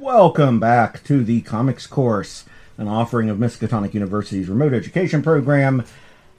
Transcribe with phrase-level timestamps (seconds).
[0.00, 2.44] Welcome back to the Comics Course,
[2.76, 5.84] an offering of Miskatonic University's remote education program,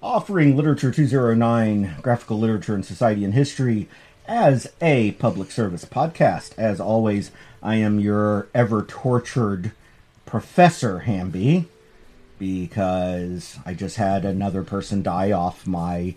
[0.02, 3.90] offering Literature 209, Graphical Literature and Society and History,
[4.26, 6.58] as a public service podcast.
[6.58, 9.74] As always, I am your ever tortured
[10.26, 11.66] Professor Hamby,
[12.40, 16.16] because I just had another person die off my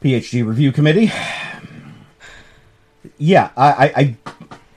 [0.00, 1.10] PhD review committee.
[3.16, 4.16] Yeah, I, I,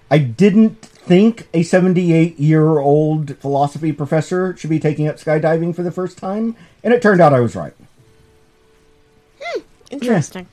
[0.09, 5.83] I, didn't think a 78 year old philosophy professor should be taking up skydiving for
[5.83, 7.73] the first time, and it turned out I was right.
[9.41, 9.61] Hmm,
[9.91, 10.47] interesting.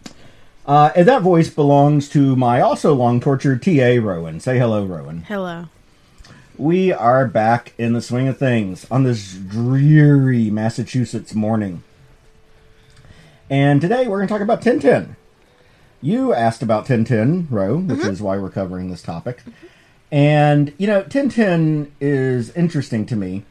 [0.66, 4.41] Uh, and that voice belongs to my also long tortured TA, Rowan.
[4.41, 5.23] Say hello, Rowan.
[5.23, 5.69] Hello.
[6.59, 11.83] We are back in the swing of things on this dreary Massachusetts morning.
[13.48, 15.17] And today we're going to talk about Tintin.
[16.03, 18.11] You asked about Tintin, Ro, which mm-hmm.
[18.11, 19.39] is why we're covering this topic.
[19.39, 19.67] Mm-hmm.
[20.12, 23.44] And, you know, Tintin is interesting to me.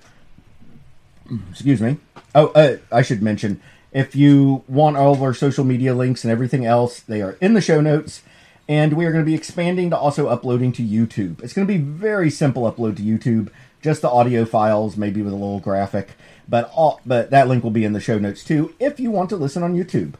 [1.49, 1.97] Excuse me.
[2.35, 6.31] Oh, uh, I should mention if you want all of our social media links and
[6.31, 8.21] everything else, they are in the show notes.
[8.67, 11.41] And we are going to be expanding to also uploading to YouTube.
[11.41, 13.49] It's going to be very simple upload to YouTube,
[13.81, 16.09] just the audio files, maybe with a little graphic.
[16.47, 19.29] But all, but that link will be in the show notes too if you want
[19.29, 20.13] to listen on YouTube.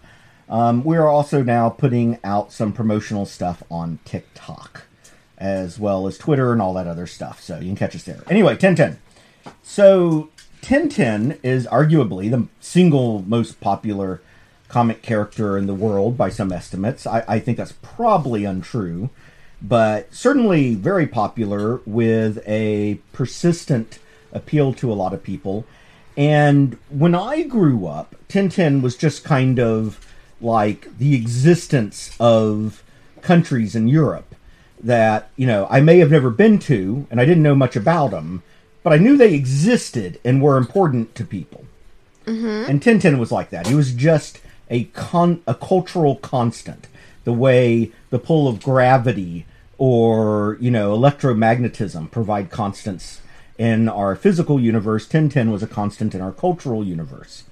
[0.49, 4.87] Um, we are also now putting out some promotional stuff on TikTok,
[5.39, 7.41] as well as Twitter and all that other stuff.
[7.41, 8.23] So you can catch us there.
[8.29, 8.97] Anyway, Tintin.
[9.63, 10.29] So
[10.61, 14.21] Tintin is arguably the single most popular
[14.67, 17.07] comic character in the world by some estimates.
[17.07, 19.09] I, I think that's probably untrue,
[19.61, 23.99] but certainly very popular with a persistent
[24.31, 25.65] appeal to a lot of people.
[26.15, 30.05] And when I grew up, Tintin was just kind of
[30.41, 32.83] like the existence of
[33.21, 34.28] countries in Europe
[34.81, 38.11] that, you know, I may have never been to and I didn't know much about
[38.11, 38.43] them,
[38.83, 41.65] but I knew they existed and were important to people.
[42.25, 42.69] Mm-hmm.
[42.69, 43.67] And Tintin was like that.
[43.67, 44.39] He was just
[44.69, 46.87] a con a cultural constant.
[47.23, 49.45] The way the pull of gravity
[49.77, 53.21] or you know electromagnetism provide constants
[53.57, 57.43] in our physical universe, Tintin was a constant in our cultural universe.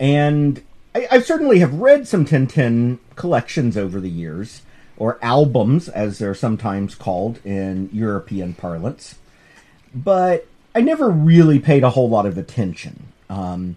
[0.00, 0.60] And
[0.92, 4.62] I, I certainly have read some Tintin collections over the years,
[4.96, 9.16] or albums as they're sometimes called in European parlance
[9.94, 13.06] but I never really paid a whole lot of attention.
[13.30, 13.76] Um,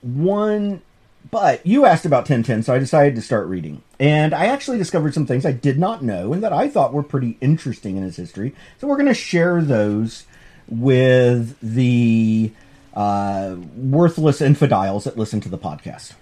[0.00, 0.82] one,
[1.30, 3.82] but you asked about Tintin, so I decided to start reading.
[3.98, 7.02] And I actually discovered some things I did not know and that I thought were
[7.02, 8.54] pretty interesting in his history.
[8.78, 10.24] So we're going to share those
[10.68, 12.52] with the
[12.94, 16.14] uh, worthless infidels that listen to the podcast.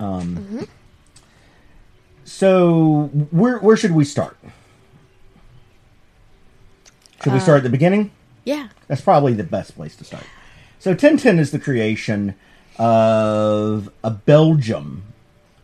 [0.00, 0.68] Um,
[2.28, 4.36] So where where should we start?
[7.22, 8.10] Should we start at the beginning?
[8.44, 8.68] Yeah.
[8.86, 10.24] That's probably the best place to start.
[10.78, 12.34] So Tintin is the creation
[12.78, 15.02] of a Belgium,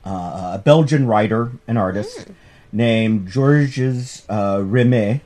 [0.05, 2.27] uh, a Belgian writer and artist
[2.73, 5.21] named Georges uh, Remi,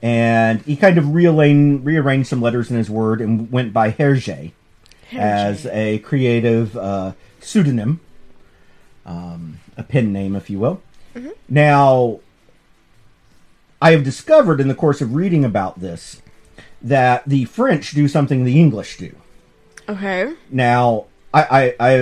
[0.00, 4.52] and he kind of rearranged, rearranged some letters in his word and went by Hergé
[5.12, 8.00] as a creative uh, pseudonym,
[9.06, 10.80] um, a pen name, if you will.
[11.48, 12.20] Now,
[13.80, 16.22] I have discovered in the course of reading about this
[16.80, 19.14] that the French do something the English do.
[19.88, 20.32] Okay.
[20.50, 21.94] Now, I, I,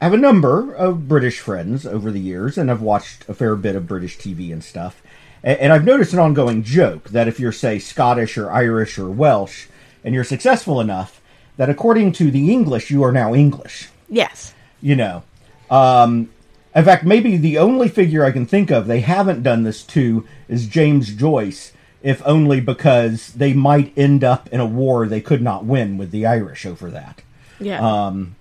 [0.00, 3.56] I have a number of British friends over the years, and I've watched a fair
[3.56, 5.02] bit of British TV and stuff.
[5.44, 9.10] A- And I've noticed an ongoing joke that if you're, say, Scottish or Irish or
[9.10, 9.66] Welsh,
[10.04, 11.20] and you're successful enough,
[11.56, 13.88] that according to the English, you are now English.
[14.08, 14.54] Yes.
[14.80, 15.22] You know.
[15.70, 16.30] Um,
[16.76, 20.26] in fact, maybe the only figure I can think of they haven't done this to
[20.46, 21.72] is James Joyce,
[22.02, 26.10] if only because they might end up in a war they could not win with
[26.10, 27.22] the Irish over that.
[27.58, 27.80] Yeah.
[27.80, 28.36] Um,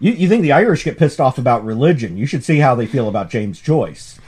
[0.00, 2.16] you, you think the Irish get pissed off about religion?
[2.16, 4.18] You should see how they feel about James Joyce.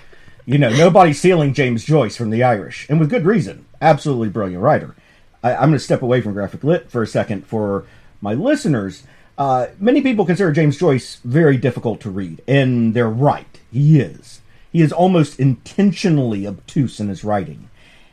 [0.47, 3.65] You know, nobody's stealing James Joyce from the Irish, and with good reason.
[3.81, 4.95] Absolutely brilliant writer.
[5.43, 7.87] I, I'm going to step away from graphic lit for a second for
[8.21, 9.03] my listeners.
[9.39, 13.61] Uh, many people consider James Joyce very difficult to read, and they're right.
[13.73, 14.41] He is.
[14.71, 17.69] He is almost intentionally obtuse in his writing.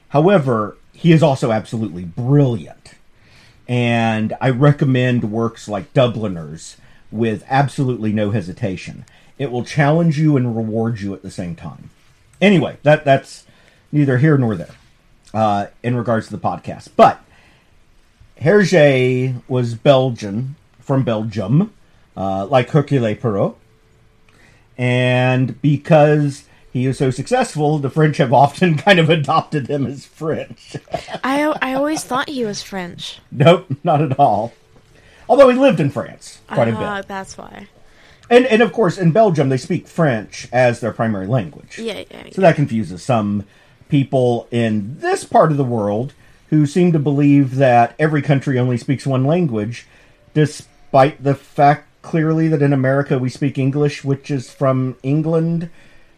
[0.09, 2.95] However, he is also absolutely brilliant
[3.69, 6.75] and I recommend works like Dubliners
[7.11, 9.05] with absolutely no hesitation.
[9.37, 11.91] It will challenge you and reward you at the same time.
[12.41, 13.45] Anyway, that that's
[13.91, 14.75] neither here nor there
[15.35, 16.89] uh, in regards to the podcast.
[16.95, 17.21] But
[18.41, 20.55] Hergé was Belgian
[20.89, 21.71] from Belgium,
[22.17, 23.53] uh, like Hercule Poirot,
[24.75, 30.03] and because he is so successful, the French have often kind of adopted him as
[30.07, 30.75] French.
[31.23, 33.19] I, I always thought he was French.
[33.31, 34.51] nope, not at all.
[35.29, 37.07] Although he lived in France quite a Ah, bit.
[37.07, 37.67] That's why.
[38.31, 41.77] And, and of course, in Belgium, they speak French as their primary language.
[41.77, 42.29] Yeah, yeah.
[42.31, 43.45] So that confuses some
[43.89, 46.13] people in this part of the world
[46.49, 49.85] who seem to believe that every country only speaks one language,
[50.33, 55.69] despite the fact clearly that in America we speak English, which is from England,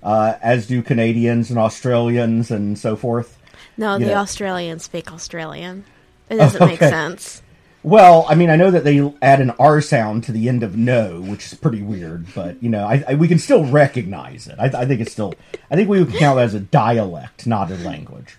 [0.03, 3.37] uh, as do Canadians and Australians and so forth.
[3.77, 4.17] No, you the know.
[4.17, 5.85] Australians speak Australian.
[6.29, 6.89] It doesn't make okay.
[6.89, 7.41] sense.
[7.83, 10.77] Well, I mean, I know that they add an R sound to the end of
[10.77, 14.55] no, which is pretty weird, but you know, I, I, we can still recognize it.
[14.59, 15.33] I, I think it's still,
[15.71, 18.37] I think we would count it as a dialect, not a language.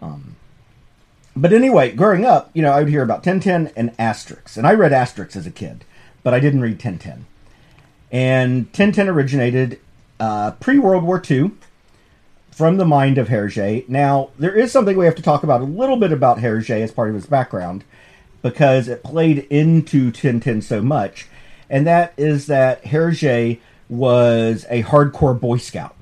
[0.00, 0.36] Um,
[1.40, 4.74] but anyway, growing up, you know, I would hear about Tintin and Asterix, and I
[4.74, 5.84] read Asterix as a kid,
[6.22, 7.22] but I didn't read Tintin.
[8.10, 9.78] And Tintin originated
[10.18, 11.52] uh, pre World War II
[12.50, 13.88] from the mind of Hergé.
[13.88, 16.90] Now, there is something we have to talk about a little bit about Hergé as
[16.90, 17.84] part of his background
[18.42, 21.28] because it played into Tintin so much,
[21.70, 25.94] and that is that Hergé was a hardcore Boy Scout.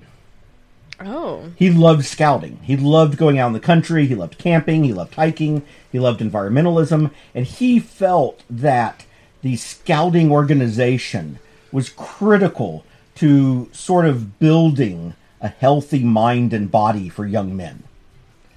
[1.01, 1.53] Oh.
[1.57, 2.59] He loved scouting.
[2.63, 4.07] He loved going out in the country.
[4.07, 4.85] He loved camping.
[4.85, 5.63] He loved hiking.
[5.93, 7.11] He loved environmentalism.
[7.35, 9.05] And he felt that
[9.43, 11.39] the scouting organization
[11.71, 12.85] was critical
[13.17, 17.83] to sort of building a healthy mind and body for young men.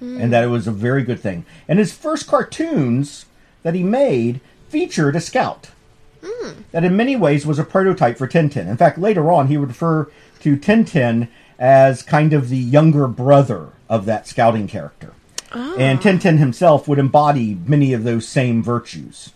[0.00, 1.44] And that it was a very good thing.
[1.68, 3.26] And his first cartoons
[3.62, 4.40] that he made
[4.70, 5.68] featured a scout
[6.24, 6.50] hmm.
[6.72, 8.66] that in many ways was a prototype for Tintin.
[8.66, 10.10] In fact, later on, he would refer
[10.40, 11.28] to Tintin
[11.60, 15.12] as kind of the younger brother of that scouting character.
[15.52, 19.32] And Tintin himself would embody many of those same virtues.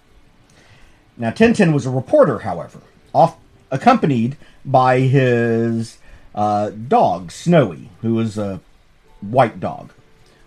[1.17, 2.81] Now, Tintin was a reporter, however,
[3.13, 3.37] off,
[3.71, 5.99] accompanied by his
[6.35, 8.61] uh, dog, Snowy, who was a
[9.21, 9.93] white dog.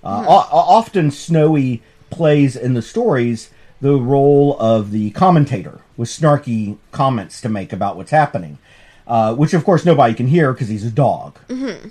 [0.04, 3.50] Uh, o- often, Snowy plays in the stories
[3.82, 8.58] the role of the commentator with snarky comments to make about what's happening,
[9.08, 11.40] uh, which of course nobody can hear because he's a dog.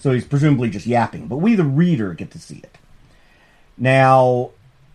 [0.01, 2.77] So he's presumably just yapping, but we, the reader, get to see it.
[3.79, 4.51] Now,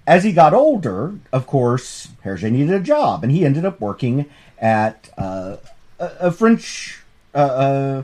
[0.07, 4.25] as he got older, of course, Hergé needed a job, and he ended up working
[4.59, 5.57] at uh,
[5.99, 7.01] a, a French
[7.33, 8.03] uh, uh,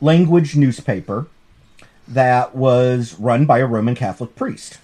[0.00, 1.26] language newspaper
[2.08, 4.78] that was run by a Roman Catholic priest.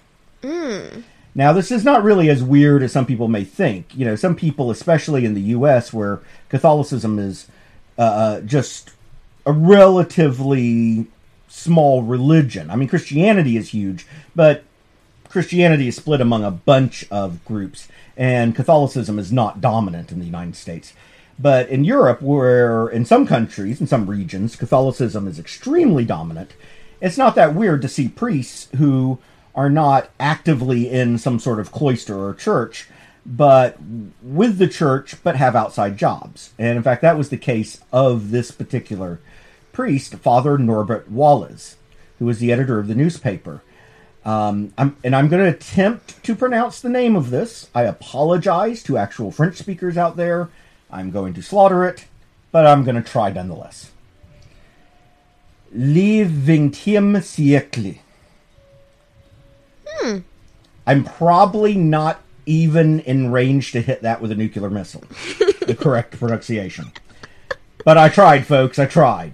[1.35, 3.95] Now, this is not really as weird as some people may think.
[3.95, 6.19] You know, some people, especially in the U.S., where
[6.49, 7.47] Catholicism is
[7.97, 8.91] uh, just
[9.45, 11.07] a relatively
[11.47, 12.69] small religion.
[12.71, 14.05] I mean, Christianity is huge,
[14.35, 14.63] but
[15.29, 20.25] Christianity is split among a bunch of groups, and Catholicism is not dominant in the
[20.25, 20.93] United States.
[21.39, 26.53] But in Europe, where in some countries, in some regions, Catholicism is extremely dominant,
[27.01, 29.19] it's not that weird to see priests who
[29.55, 32.87] are not actively in some sort of cloister or church,
[33.25, 33.77] but
[34.21, 36.51] with the church, but have outside jobs.
[36.57, 39.19] And in fact, that was the case of this particular
[39.71, 41.75] priest, Father Norbert Wallez,
[42.19, 43.61] who was the editor of the newspaper.
[44.25, 47.69] Um, I'm, and I'm going to attempt to pronounce the name of this.
[47.75, 50.49] I apologize to actual French speakers out there.
[50.89, 52.05] I'm going to slaughter it,
[52.51, 53.91] but I'm going to try nonetheless.
[55.73, 57.99] Le vingtième siècle.
[60.85, 65.01] I'm probably not even in range to hit that with a nuclear missile.
[65.65, 66.91] the correct pronunciation.
[67.85, 68.79] But I tried, folks.
[68.79, 69.33] I tried.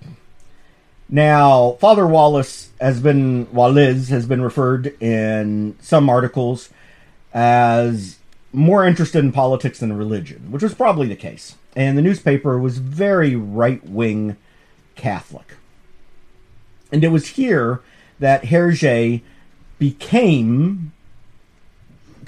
[1.10, 6.70] Now, Father Wallez has been Wallez has been referred in some articles
[7.34, 8.20] as
[8.54, 11.56] more interested in politics than religion, which was probably the case.
[11.76, 14.38] And the newspaper was very right wing
[14.96, 15.56] Catholic.
[16.92, 17.82] And it was here
[18.20, 19.22] that Hergé
[19.78, 20.92] became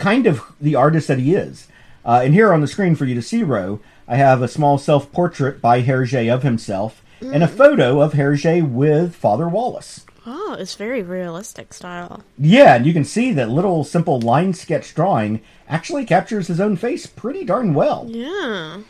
[0.01, 1.67] kind of the artist that he is.
[2.03, 4.77] Uh, and here on the screen for you to see, Ro, I have a small
[4.77, 10.05] self portrait by Hergé of himself and a photo of Hergé with Father Wallez.
[10.25, 12.23] Oh, it's very realistic style.
[12.37, 16.77] Yeah, and you can see that little simple line sketch drawing actually captures his own
[16.77, 18.05] face pretty darn well.
[18.07, 18.81] Yeah.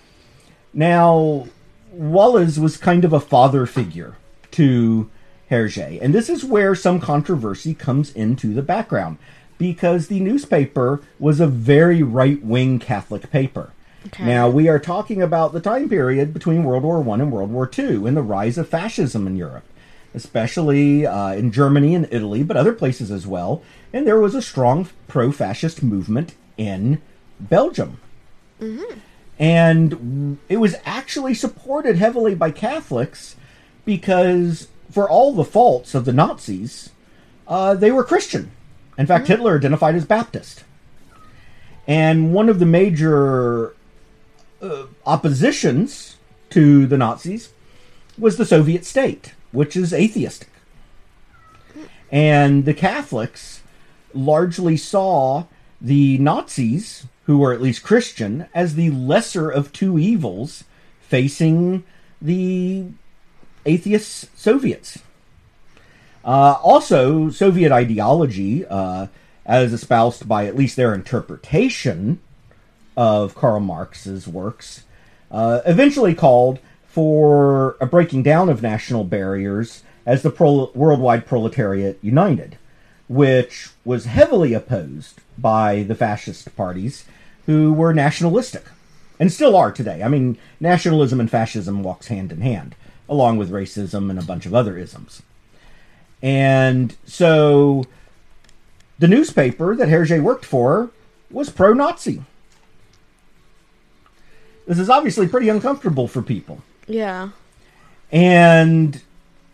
[0.74, 1.48] Now,
[1.94, 4.16] Wallez was kind of a father figure
[4.52, 5.10] to
[5.50, 9.18] Hergé, and this is where some controversy comes into the background
[9.62, 13.72] because the newspaper was a very right wing Catholic paper.
[14.08, 14.26] Okay.
[14.26, 17.68] Now, we are talking about the time period between World War One and World War
[17.68, 19.66] Two and the rise of fascism in Europe,
[20.16, 23.62] especially uh, in Germany and Italy, but other places as well.
[23.94, 27.00] And there was a strong pro fascist movement in
[27.40, 28.00] Belgium
[29.40, 33.36] and it was actually supported heavily by Catholics
[33.86, 36.92] because for all the faults of the Nazis,
[37.48, 38.52] uh, they were Christian.
[38.98, 40.64] In fact, Hitler identified as Baptist.
[41.88, 43.76] And one of the major
[44.62, 46.18] uh, oppositions
[46.52, 47.54] to the Nazis
[48.18, 50.50] was the Soviet state, which is atheistic.
[52.12, 53.62] And the Catholics
[54.14, 55.46] largely saw
[55.80, 60.66] the Nazis, who were at least Christian, as the lesser of two evils
[61.00, 61.84] facing
[62.22, 62.86] the
[63.66, 65.00] atheist Soviets.
[66.24, 69.08] Uh, also, Soviet ideology, uh,
[69.46, 72.20] as espoused by at least their interpretation
[72.96, 74.84] of Karl Marx's works,
[75.32, 81.98] uh, eventually called for a breaking down of national barriers as the pro- worldwide proletariat
[82.02, 82.58] united,
[83.08, 87.06] which was heavily opposed by the fascist parties
[87.46, 88.66] who were nationalistic
[89.20, 90.04] and still are today.
[90.04, 92.76] I mean, nationalism and fascism walks hand in hand,
[93.08, 95.22] along with racism and a bunch of other isms.
[96.22, 97.86] And so
[99.00, 100.92] the newspaper that Hergé worked for
[101.30, 102.24] was pro Nazi.
[104.68, 106.62] This is obviously pretty uncomfortable for people.
[106.88, 107.30] Yeah.
[108.12, 109.02] And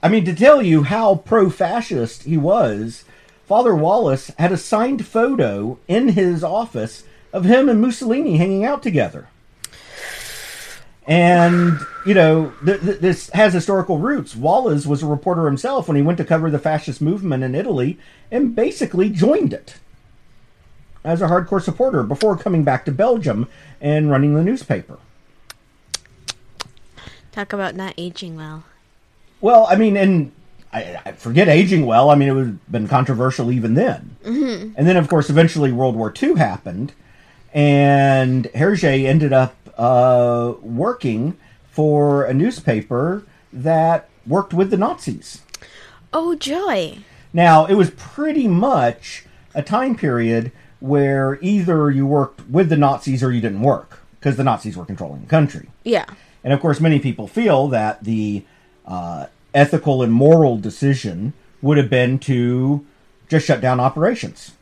[0.04, 3.06] I mean, to tell you how pro fascist he was,
[3.46, 8.84] Father Wallez had a signed photo in his office of him and Mussolini hanging out
[8.84, 9.30] together.
[11.08, 14.36] And, you know, th- th- this has historical roots.
[14.36, 17.98] Wallez was a reporter himself when he went to cover the fascist movement in Italy
[18.30, 19.78] and basically joined it
[21.06, 23.48] as a hardcore supporter before coming back to Belgium
[23.80, 25.00] and running the newspaper.
[27.32, 28.66] Talk about not aging well.
[29.40, 30.32] Well, I mean, and
[30.74, 32.10] I, I forget aging well.
[32.10, 34.18] I mean, it would have been controversial even then.
[34.26, 34.74] Mm-hmm.
[34.76, 36.94] And then, of course, eventually World War II happened,
[37.54, 41.38] and Hergé ended up uh, working
[41.70, 45.42] for a newspaper that worked with the Nazis.
[46.12, 46.98] Oh, joy.
[47.34, 53.24] Now, it was pretty much a time period where either you worked with the Nazis
[53.24, 55.70] or you didn't work, because the Nazis were controlling the country.
[55.84, 56.06] Yeah.
[56.44, 58.44] And of course, many people feel that the
[58.86, 62.86] uh, ethical and moral decision would have been to
[63.28, 64.54] just shut down operations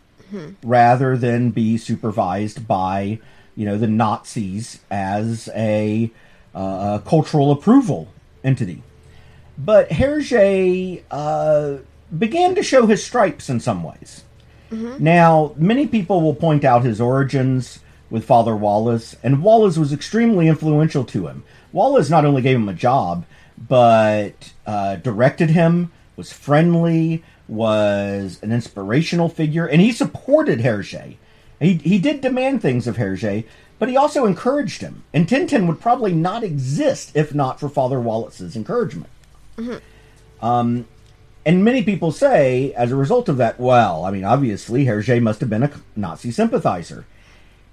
[0.64, 3.20] rather than be supervised by,
[3.56, 6.12] you know, the Nazis as a
[6.54, 8.08] uh, cultural approval
[8.44, 8.84] entity.
[9.58, 11.78] But Hergé uh,
[12.18, 14.24] began to show his stripes in some ways.
[15.00, 20.48] Now, many people will point out his origins with Father Wallez, and Wallez was extremely
[20.48, 21.44] influential to him.
[21.74, 23.26] Wallez not only gave him a job,
[23.58, 31.18] but uh, directed him, was friendly, was an inspirational figure, and he supported Hergé.
[31.60, 33.46] He, he did demand things of Hergé,
[33.80, 35.04] but he also encouraged him.
[35.14, 39.10] And Tintin would probably not exist if not for Father Wallez's encouragement.
[40.42, 40.86] Um,
[41.46, 45.40] and many people say, as a result of that, well, I mean, obviously, Hergé must
[45.42, 47.06] have been a Nazi sympathizer.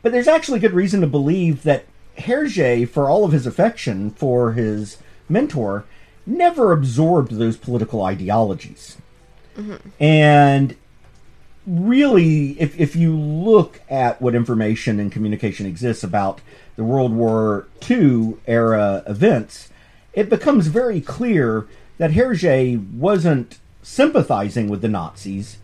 [0.03, 1.87] But there's actually good reason to believe that
[2.19, 4.99] Hergé, for all of his affection for his
[5.29, 5.85] mentor,
[6.27, 8.99] never absorbed those political ideologies.
[9.99, 10.77] And
[11.67, 16.41] really, if, if you look at what information and communication exists about
[16.77, 19.71] the World War II era events,
[20.13, 21.67] it becomes very clear
[21.99, 25.59] that Hergé wasn't sympathizing with the Nazis.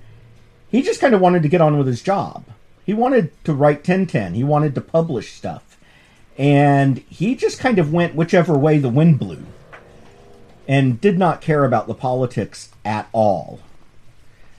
[0.70, 2.44] He just kind of wanted to get on with his job.
[2.84, 5.78] He wanted to write Tintin, He wanted to publish stuff.
[6.36, 9.44] And he just kind of went whichever way the wind blew
[10.68, 13.60] and did not care about the politics at all.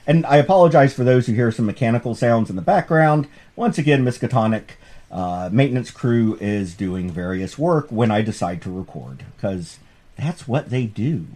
[0.09, 3.27] And I apologize for those who hear some mechanical sounds in the background.
[3.55, 4.71] Once again, Miskatonic
[5.11, 9.77] uh, maintenance crew is doing various work when I decide to record, because
[10.17, 11.27] that's what they do.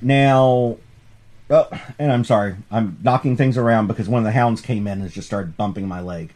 [0.00, 0.76] Now,
[1.50, 5.00] oh, and I'm sorry, I'm knocking things around because one of the hounds came in
[5.00, 6.32] and just started bumping my leg.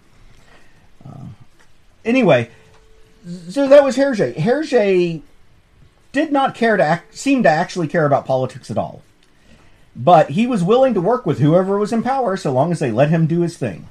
[1.09, 1.27] Uh,
[2.05, 2.51] anyway,
[3.49, 4.35] so that was Hergé.
[4.35, 5.23] Hergé
[6.11, 9.05] did not care to act, seem to actually care about politics at all.
[9.99, 12.93] But he was willing to work with whoever was in power so long as they
[12.93, 13.89] let him do his thing.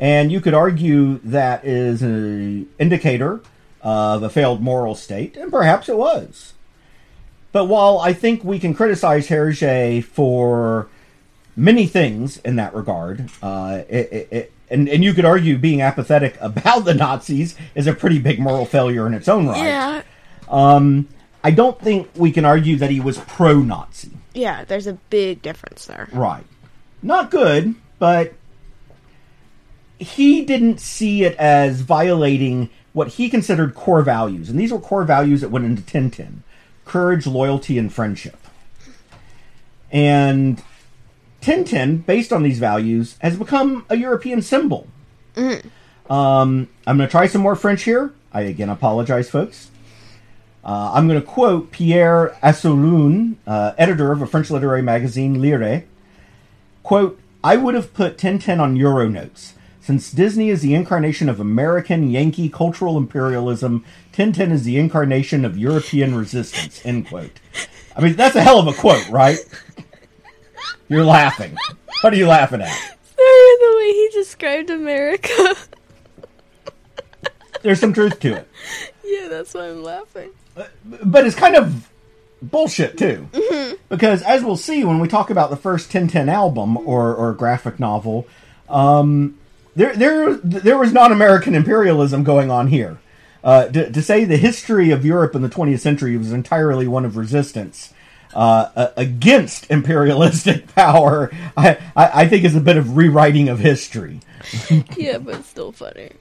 [0.00, 3.42] And you could argue that is an indicator
[3.82, 6.54] of a failed moral state, and perhaps it was.
[7.52, 10.88] But while I think we can criticize Hergé for
[11.54, 15.82] many things in that regard, uh, it, it, it, and, and you could argue being
[15.82, 19.62] apathetic about the Nazis is a pretty big moral failure in its own right.
[19.62, 20.02] Yeah.
[20.48, 21.08] Um,
[21.44, 24.12] I don't think we can argue that he was pro Nazi.
[24.34, 26.08] Yeah, there's a big difference there.
[26.12, 26.44] Right.
[27.02, 28.34] Not good, but
[29.98, 34.50] he didn't see it as violating what he considered core values.
[34.50, 36.42] And these were core values that went into Tintin
[36.84, 38.36] courage, loyalty, and friendship.
[39.90, 40.62] And
[41.40, 44.88] Tintin, based on these values, has become a European symbol.
[46.10, 48.12] Um, I'm going to try some more French here.
[48.32, 49.70] I again apologize, folks.
[50.64, 55.84] Uh, I'm going to quote Pierre Assouline, uh, editor of a French literary magazine, Lire.
[56.82, 59.54] Quote, I would have put Tintin on Euro notes.
[59.80, 65.58] Since Disney is the incarnation of American Yankee cultural imperialism, Tintin is the incarnation of
[65.58, 66.80] European resistance.
[66.84, 67.40] End quote.
[67.96, 69.38] I mean, that's a hell of a quote, right?
[70.88, 71.56] You're laughing.
[72.02, 72.68] What are you laughing at?
[72.68, 75.56] Sorry, the way he described America.
[77.62, 78.48] There's some truth to it.
[79.04, 80.30] yeah, that's why I'm laughing.
[80.54, 81.88] But it's kind of
[82.42, 83.28] bullshit too,
[83.88, 87.78] because as we'll see when we talk about the first Tintin album or, or graphic
[87.78, 88.26] novel,
[88.68, 89.38] um,
[89.76, 92.98] there there there was non-American imperialism going on here.
[93.44, 97.04] Uh, to, to say the history of Europe in the 20th century was entirely one
[97.04, 97.92] of resistance
[98.34, 104.20] uh, against imperialistic power, I, I, I think is a bit of rewriting of history.
[104.96, 106.12] yeah, but it's still funny.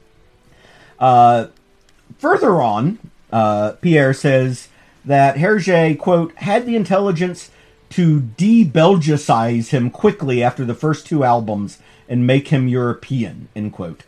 [2.18, 3.00] Further on,
[3.32, 4.68] uh, Pierre says
[5.06, 7.50] that Hergé, quote, had the intelligence
[7.92, 14.04] to de-Belgicize him quickly after the first two albums and make him European, end quote.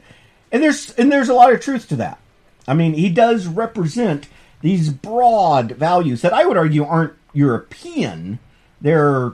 [0.51, 2.19] And there's and there's a lot of truth to that.
[2.67, 4.27] I mean, he does represent
[4.61, 8.39] these broad values that I would argue aren't European.
[8.79, 9.33] They're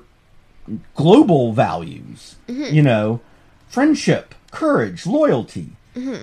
[0.96, 2.36] global values.
[2.74, 3.22] You know,
[3.68, 5.72] friendship, courage, loyalty.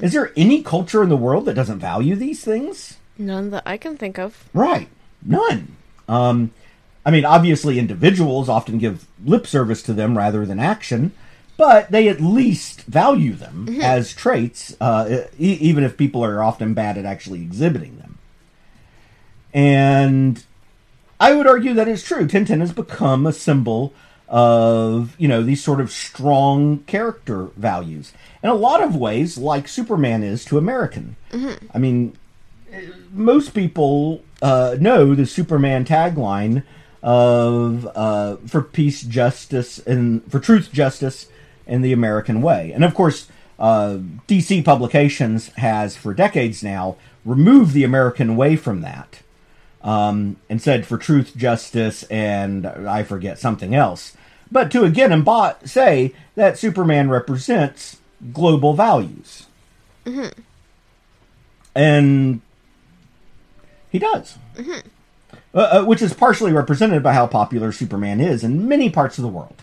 [0.03, 2.97] Is there any culture in the world that doesn't value these things?
[3.19, 4.45] None that I can think of.
[4.53, 4.89] Right.
[5.25, 5.77] None.
[6.09, 6.51] Um,
[7.05, 11.13] I mean, obviously, individuals often give lip service to them rather than action,
[11.57, 16.75] but they at least value them as traits, uh, e- even if people are often
[16.75, 18.19] bad at actually exhibiting them.
[19.55, 20.45] And
[21.19, 22.27] I would argue that is true.
[22.27, 23.95] Tintin has become a symbol
[24.29, 28.13] of, you know, these sort of strong character values.
[28.43, 31.17] In a lot of ways, like Superman is to American.
[31.73, 32.17] I mean,
[33.13, 36.63] most people uh, know the Superman tagline
[37.03, 41.29] of uh, for peace, justice, and for truth, justice,
[41.67, 42.73] and the American way.
[42.73, 48.83] And of course, uh, DC Publications has for decades now removed the American way from
[48.83, 49.21] that
[49.83, 54.17] um, and said for truth, justice, and I forget something else.
[54.51, 57.99] But to again embo- say that Superman represents
[58.33, 59.47] global values.
[61.75, 62.41] And
[63.97, 64.37] he does.
[65.55, 69.23] Uh, uh, which is partially represented by how popular Superman is in many parts of
[69.23, 69.63] the world.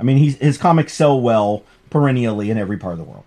[0.00, 3.24] I mean, he's, his comics sell well perennially in every part of the world.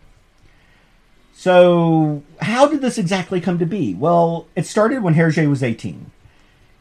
[1.35, 3.93] So, how did this exactly come to be?
[3.93, 6.09] Well, it started when Hergé was 18.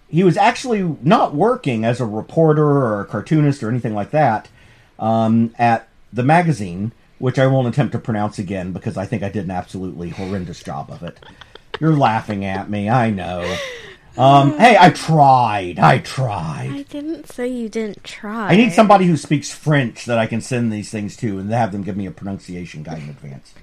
[0.08, 4.48] He was actually not working as a reporter or a cartoonist or anything like that
[4.98, 9.28] um, at the magazine, which I won't attempt to pronounce again because I think I
[9.28, 11.20] did an absolutely horrendous job of it.
[11.80, 13.56] You're laughing at me, I know.
[14.16, 15.78] Um, hey, I tried.
[15.78, 16.70] I tried.
[16.72, 18.48] I didn't say you didn't try.
[18.48, 21.70] I need somebody who speaks French that I can send these things to and have
[21.70, 23.54] them give me a pronunciation guide in advance.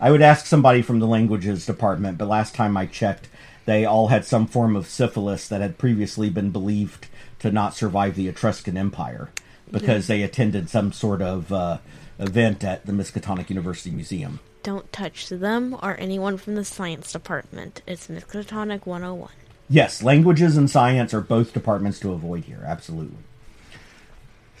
[0.00, 3.28] I would ask somebody from the languages department, but last time I checked,
[3.64, 7.06] they all had some form of syphilis that had previously been believed
[7.38, 9.30] to not survive the Etruscan Empire
[9.70, 11.78] because they attended some sort of uh,
[12.18, 14.40] event at the Miskatonic University Museum.
[14.62, 17.82] Don't touch them or anyone from the science department.
[17.86, 19.30] It's Miskatonic 101.
[19.68, 22.62] Yes, languages and science are both departments to avoid here.
[22.64, 23.18] Absolutely.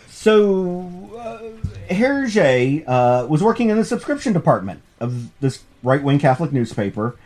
[0.08, 6.52] So, uh, Hergé uh, was working in the subscription department of this right wing Catholic
[6.52, 7.16] newspaper,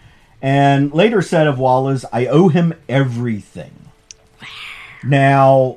[0.42, 3.90] and later said of Wallez, I owe him everything.
[5.04, 5.76] Now,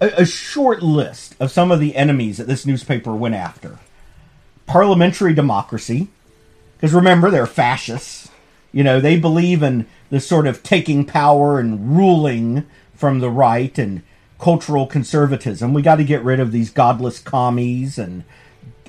[0.00, 3.78] a, a short list of some of the enemies that this newspaper went after
[4.70, 6.06] parliamentary democracy,
[6.76, 8.28] because remember, they're fascists.
[8.70, 13.76] You know, they believe in this sort of taking power and ruling from the right
[13.76, 14.02] and
[14.38, 15.74] cultural conservatism.
[15.74, 18.22] We got to get rid of these godless commies and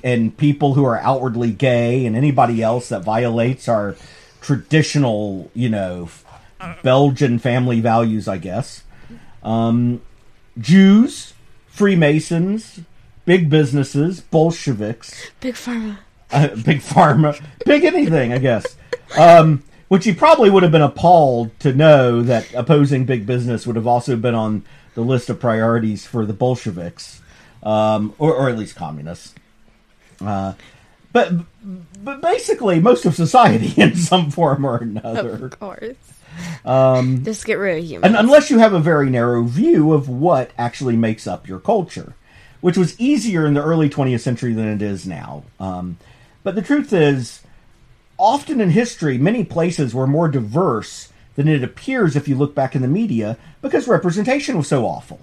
[0.04, 3.96] and people who are outwardly gay and anybody else that violates our
[4.40, 6.08] traditional, you know,
[6.82, 8.84] Belgian family values, I guess.
[9.42, 10.00] Um,
[10.58, 11.34] Jews,
[11.66, 12.80] Freemasons,
[13.24, 15.98] big businesses, Bolsheviks, Big Pharma.
[16.30, 18.76] uh, big pharma, big anything, I guess.
[19.18, 23.76] Um, which he probably would have been appalled to know that opposing big business would
[23.76, 27.20] have also been on the list of priorities for the Bolsheviks,
[27.62, 29.34] um, or, or at least communists.
[30.24, 30.54] Uh,
[31.12, 31.32] but
[32.02, 35.46] but basically, most of society in some form or another.
[35.46, 35.96] Of course.
[36.64, 38.06] Um, Just get rid of humans.
[38.06, 42.14] and unless you have a very narrow view of what actually makes up your culture,
[42.62, 45.42] which was easier in the early 20th century than it is now.
[45.60, 45.98] Um,
[46.42, 47.42] but the truth is,
[48.18, 52.74] often in history, many places were more diverse than it appears if you look back
[52.74, 55.20] in the media because representation was so awful.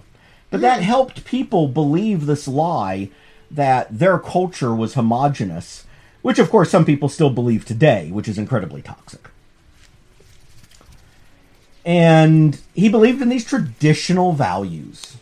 [0.52, 3.10] But that helped people believe this lie
[3.50, 5.86] that their culture was homogenous,
[6.22, 9.30] which of course some people still believe today, which is incredibly toxic.
[11.86, 15.16] And he believed in these traditional values.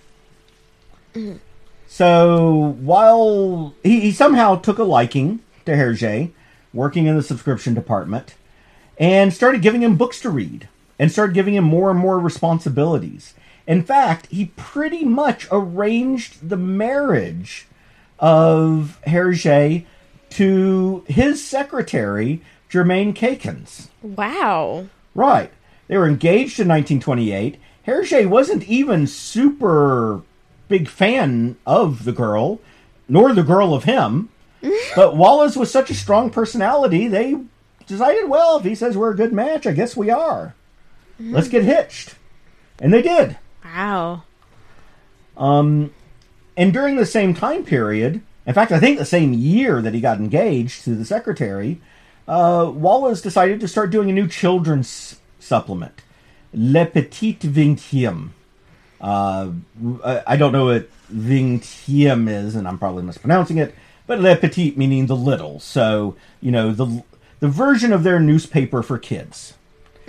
[1.98, 6.30] So while he, he somehow took a liking to Hergé,
[6.72, 8.36] working in the subscription department,
[9.00, 13.34] and started giving him books to read and started giving him more and more responsibilities.
[13.66, 17.66] In fact, he pretty much arranged the marriage
[18.20, 19.88] of Hergé
[20.30, 23.88] to his secretary, Germaine Kieckens.
[24.04, 24.88] wow.
[25.16, 25.52] Right.
[25.88, 27.60] They were engaged in 1928.
[27.88, 30.22] Hergé wasn't even super
[30.68, 32.60] big fan of the girl,
[33.08, 34.30] nor the girl of him.
[34.96, 37.36] but Wallez was such a strong personality, they
[37.86, 40.56] decided, well, if he says we're a good match, I guess we are.
[41.20, 42.16] Let's get hitched.
[42.80, 43.38] And they did.
[43.64, 44.24] Wow.
[45.36, 45.92] Um,
[46.56, 50.02] and during the same time period, in fact, I think the same year that he
[50.02, 51.82] got engaged to the secretary,
[52.28, 56.02] uh, Wallez decided to start doing a new children's supplement,
[56.54, 58.30] Le Petit Vingtième.
[59.00, 59.52] Uh,
[60.04, 63.76] I don't know what Vingtième is, and I'm probably mispronouncing it,
[64.08, 65.60] but Le Petit meaning the little.
[65.60, 67.04] So, you know, the
[67.40, 69.54] the version of their newspaper for kids.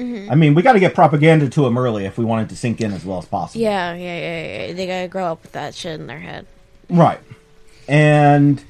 [0.00, 2.56] I mean, we got to get propaganda to them early if we want it to
[2.56, 3.60] sink in as well as possible.
[3.60, 4.72] Yeah, yeah, yeah, yeah.
[4.72, 6.46] They gotta grow up with that shit in their head.
[6.88, 7.18] Right.
[7.88, 8.62] And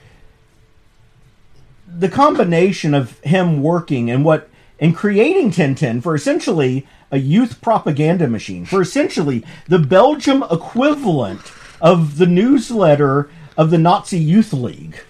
[1.87, 4.49] the combination of him working and what
[4.81, 11.41] and creating Tintin for essentially a youth propaganda machine, for essentially the Belgium equivalent
[11.81, 15.01] of the newsletter of the Nazi Youth League.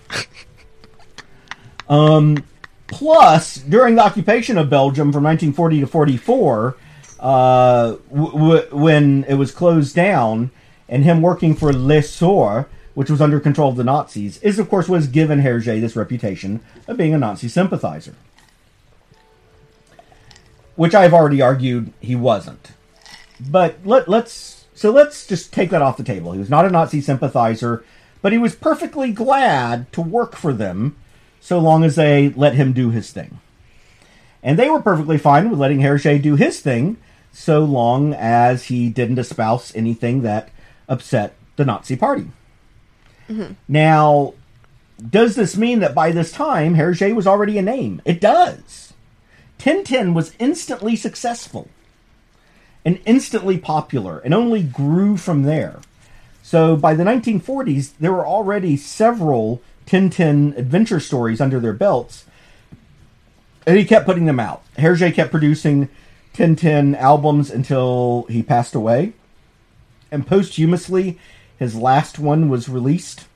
[1.88, 2.44] Um,
[2.86, 6.76] plus, during the occupation of Belgium from 1940 to 44,
[7.20, 10.50] uh, w- w- when it was closed down,
[10.88, 14.68] and him working for Le Soir, which was under control of the Nazis, is of
[14.68, 18.14] course has given Hergé this reputation of being a Nazi sympathizer.
[20.78, 22.70] Which I've already argued he wasn't.
[23.40, 26.30] But let, let's so let's just take that off the table.
[26.30, 27.84] He was not a Nazi sympathizer,
[28.22, 30.94] but he was perfectly glad to work for them
[31.40, 33.40] so long as they let him do his thing.
[34.40, 36.96] And they were perfectly fine with letting Hergé do his thing
[37.32, 40.48] so long as he didn't espouse anything that
[40.88, 42.30] upset the Nazi party.
[43.28, 43.54] Mm-hmm.
[43.66, 44.34] Now,
[45.10, 48.00] does this mean that by this time Hergé was already a name?
[48.04, 48.92] It does.
[49.58, 51.68] Tintin was instantly successful
[52.84, 55.80] and instantly popular and only grew from there.
[56.42, 62.24] So by the 1940s, there were already several Tintin adventure stories under their belts,
[63.66, 64.62] and he kept putting them out.
[64.76, 65.88] Hergé kept producing
[66.32, 69.12] Tintin albums until he passed away,
[70.10, 71.18] and posthumously,
[71.58, 73.26] his last one was released.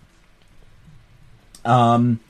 [1.65, 2.21] Um,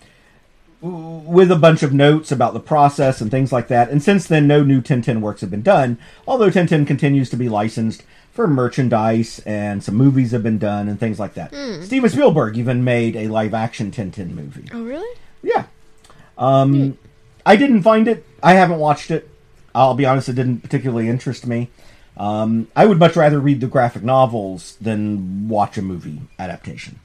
[0.83, 3.89] with a bunch of notes about the process and things like that.
[3.89, 7.49] And since then, no new Tintin works have been done, although Tintin continues to be
[7.49, 11.55] licensed for merchandise and some movies have been done and things like that.
[11.85, 14.69] Steven Spielberg even made a live action Tintin movie.
[14.73, 15.19] Oh, really?
[15.43, 15.67] Yeah.
[16.37, 16.99] Um,
[17.47, 18.27] I didn't find it.
[18.43, 19.29] I haven't watched it.
[19.75, 21.71] I'll be honest, it didn't particularly interest me.
[22.17, 27.01] Um, I would much rather read the graphic novels than watch a movie adaptation.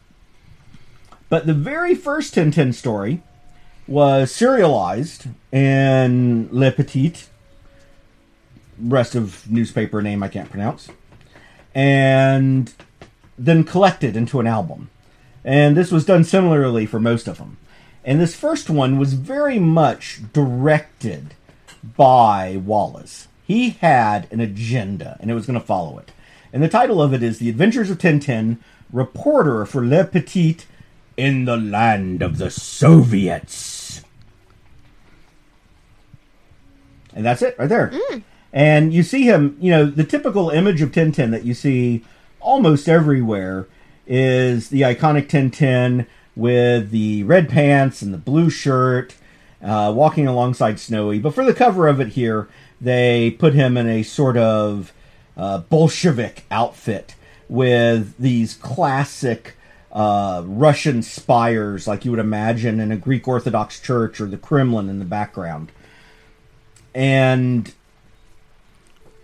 [1.30, 3.22] But the very first Tintin story
[3.88, 7.14] was serialized in Le Petit,
[8.80, 10.90] rest of newspaper name I can't pronounce,
[11.74, 12.74] and
[13.38, 14.90] then collected into an album.
[15.44, 17.58] And this was done similarly for most of them.
[18.04, 21.34] And this first one was very much directed
[21.96, 23.28] by Wallez.
[23.46, 26.12] He had an agenda, and it was going to follow it.
[26.52, 28.58] And the title of it is The Adventures of Tintin,
[28.92, 30.58] Reporter for Le Petit
[31.18, 34.04] in the Land of the Soviets.
[37.14, 37.92] And that's it right there.
[38.54, 42.06] And you see him, you know, the typical image of Tintin that you see
[42.40, 43.68] almost everywhere
[44.06, 49.16] is the iconic Tintin with the red pants and the blue shirt,
[49.64, 51.18] uh, walking alongside Snowy.
[51.18, 52.48] But for the cover of it here,
[52.80, 54.94] they put him in a sort of
[55.36, 57.16] uh, Bolshevik outfit
[57.50, 59.57] with these classic
[59.98, 64.90] uh, Russian spires, like you would imagine in a Greek Orthodox church or the Kremlin
[64.90, 65.72] in the background.
[66.94, 67.74] And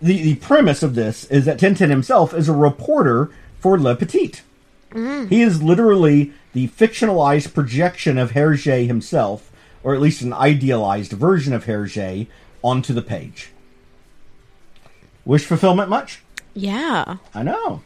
[0.02, 4.34] the, the premise of this is that Tintin himself is a reporter for Le Petit.
[5.28, 9.52] He is literally the fictionalized projection of Hergé himself,
[9.84, 12.26] or at least an idealized version of Hergé,
[12.62, 13.50] onto the page.
[15.24, 16.20] Wish fulfillment much?
[16.52, 17.18] Yeah.
[17.32, 17.82] I know.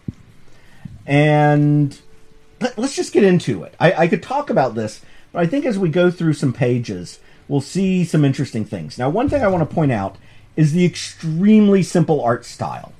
[1.06, 1.98] And
[2.60, 3.74] let, us just get into it.
[3.78, 5.00] I, I could talk about this,
[5.32, 8.98] but I think as we go through some pages, we'll see some interesting things.
[8.98, 10.16] Now, one thing I want to point out
[10.56, 12.92] is the extremely simple art style.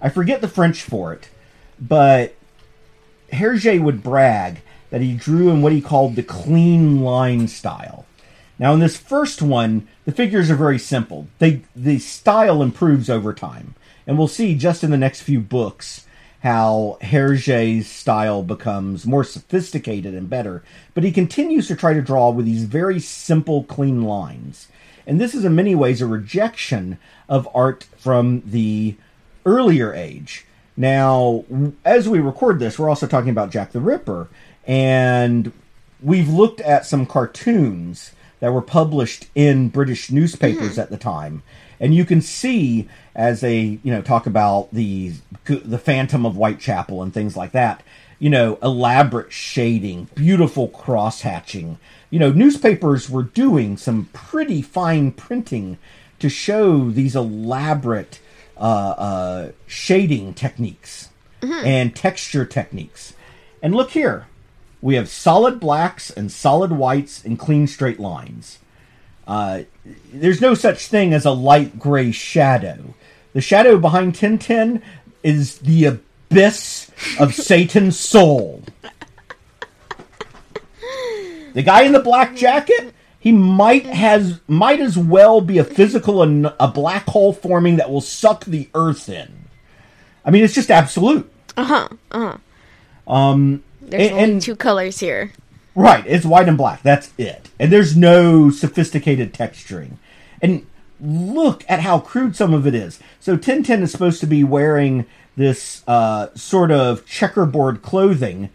[0.00, 1.28] I forget the French for it,
[1.80, 2.34] but
[3.32, 8.06] Hergé would brag that he drew in what he called the clean line style.
[8.58, 11.28] Now, in this first one, the figures are very simple.
[11.38, 13.74] They the style improves over time,
[14.06, 16.06] and we'll see just in the next few books
[16.40, 20.62] how Hergé's style becomes more sophisticated and better.
[20.94, 24.68] But he continues to try to draw with these very simple, clean lines,
[25.06, 26.98] and this is in many ways a rejection
[27.30, 28.94] of art from the
[29.46, 30.44] earlier age.
[30.76, 31.44] Now,
[31.84, 34.28] as we record this, we're also talking about Jack the Ripper,
[34.66, 35.50] and
[36.02, 40.82] we've looked at some cartoons that were published in British newspapers mm.
[40.82, 41.42] at the time.
[41.80, 45.12] And you can see as they, you know, talk about the
[45.44, 47.82] the Phantom of Whitechapel and things like that,
[48.18, 51.78] you know, elaborate shading, beautiful cross hatching.
[52.10, 55.78] You know, newspapers were doing some pretty fine printing
[56.18, 58.20] to show these elaborate
[58.56, 61.10] uh, uh, shading techniques
[61.40, 61.66] mm-hmm.
[61.66, 63.14] and texture techniques.
[63.62, 64.26] And look here,
[64.80, 68.58] we have solid blacks and solid whites and clean straight lines.
[69.28, 69.64] Uh,
[70.10, 72.94] there's no such thing as a light gray shadow.
[73.34, 74.80] The shadow behind Tintin
[75.22, 78.62] is the abyss of Satan's soul.
[81.52, 86.22] The guy in the black jacket, he might has might as well be a physical
[86.22, 89.44] a black hole forming that will suck the earth in.
[90.24, 91.30] I mean, it's just absolute.
[91.56, 91.88] Uh huh.
[92.10, 92.32] Uh
[93.06, 93.12] huh.
[93.12, 95.32] Um, there's and, only two colors here.
[95.78, 96.82] Right, it's white and black.
[96.82, 97.50] That's it.
[97.60, 99.92] And there's no sophisticated texturing.
[100.42, 100.66] And
[101.00, 102.98] look at how crude some of it is.
[103.20, 108.50] So Tintin is supposed to be wearing this uh, sort of checkerboard clothing,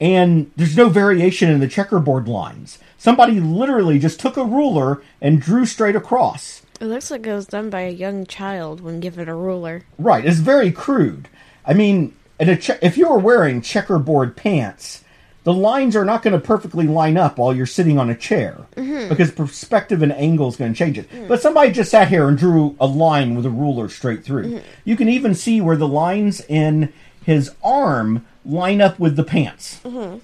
[0.00, 2.80] and there's no variation in the checkerboard lines.
[2.98, 6.62] Somebody literally just took a ruler and drew straight across.
[6.80, 9.84] It looks like it was done by a young child when given a ruler.
[9.98, 11.28] Right, it's very crude.
[11.64, 15.04] I mean, che- if you were wearing checkerboard pants,
[15.46, 18.66] the lines are not going to perfectly line up while you're sitting on a chair
[18.74, 19.08] mm-hmm.
[19.08, 21.08] because perspective and angle is going to change it.
[21.08, 21.28] Mm.
[21.28, 24.46] But somebody just sat here and drew a line with a ruler straight through.
[24.46, 24.66] Mm-hmm.
[24.84, 29.78] You can even see where the lines in his arm line up with the pants.
[29.84, 30.18] Mm-hmm.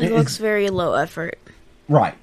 [0.00, 1.36] It, it looks very low effort.
[1.88, 2.14] Right.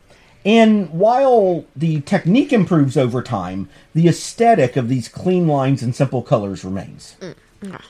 [0.45, 6.21] And while the technique improves over time, the aesthetic of these clean lines and simple
[6.21, 7.17] colors remains.
[7.19, 7.81] Mm.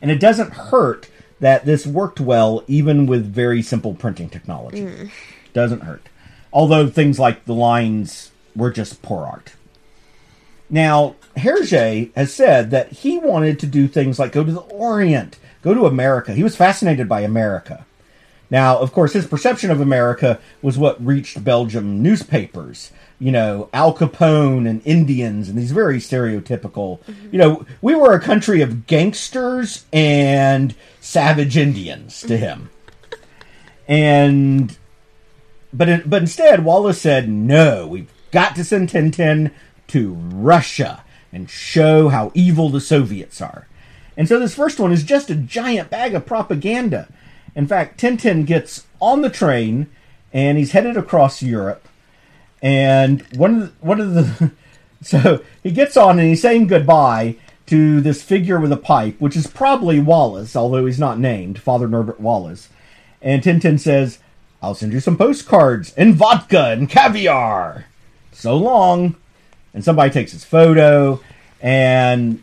[0.00, 1.08] And it doesn't hurt
[1.44, 4.80] that this worked well even with very simple printing technology.
[4.80, 5.10] Mm.
[5.52, 6.08] Doesn't hurt.
[6.54, 9.52] Although things like the lines were just poor art.
[10.70, 15.38] Now, Hergé has said that he wanted to do things like go to the Orient,
[15.60, 16.32] go to America.
[16.32, 17.84] He was fascinated by America.
[18.48, 22.90] Now, of course, his perception of America was what reached Belgium newspapers
[23.24, 27.28] you know, Al Capone and Indians and these very stereotypical, mm-hmm.
[27.32, 32.68] you know, we were a country of gangsters and savage Indians to him.
[33.88, 34.76] and
[35.72, 39.52] but but instead Wallez said, "No, we've got to send Tintin
[39.86, 43.66] to Russia and show how evil the Soviets are."
[44.18, 47.08] And so this first one is just a giant bag of propaganda.
[47.54, 49.86] In fact, Tintin gets on the train
[50.30, 51.88] and he's headed across Europe
[52.64, 54.50] and one of the, one of the
[55.02, 59.36] so he gets on and he's saying goodbye to this figure with a pipe, which
[59.36, 62.68] is probably Wallez, although he's not named, Father Norbert Wallez.
[63.22, 64.18] And Tintin says,
[64.62, 67.86] I'll send you some postcards and vodka and caviar.
[68.32, 69.16] So long.
[69.72, 71.20] And somebody takes his photo.
[71.60, 72.42] And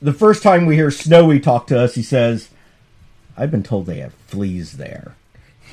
[0.00, 2.50] the first time we hear Snowy talk to us, he says,
[3.36, 5.14] I've been told they have fleas there.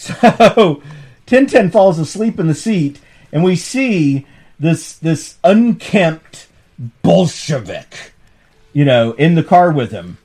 [0.00, 0.82] So
[1.26, 3.00] Tintin falls asleep in the seat,
[3.32, 4.26] and we see
[4.58, 6.48] this this unkempt
[7.02, 8.14] Bolshevik,
[8.72, 10.16] you know, in the car with him.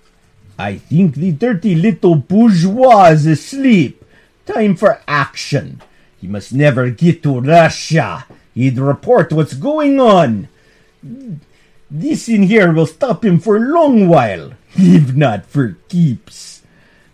[0.57, 4.01] I think the dirty little bourgeois is asleep.
[4.45, 5.81] Time for action.
[6.21, 8.25] He must never get to Russia.
[8.53, 10.47] He'd report what's going on.
[11.91, 16.54] This in here will stop him for a long while, if not for keeps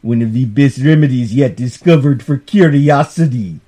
[0.02, 3.60] one of the best remedies yet discovered for curiosity.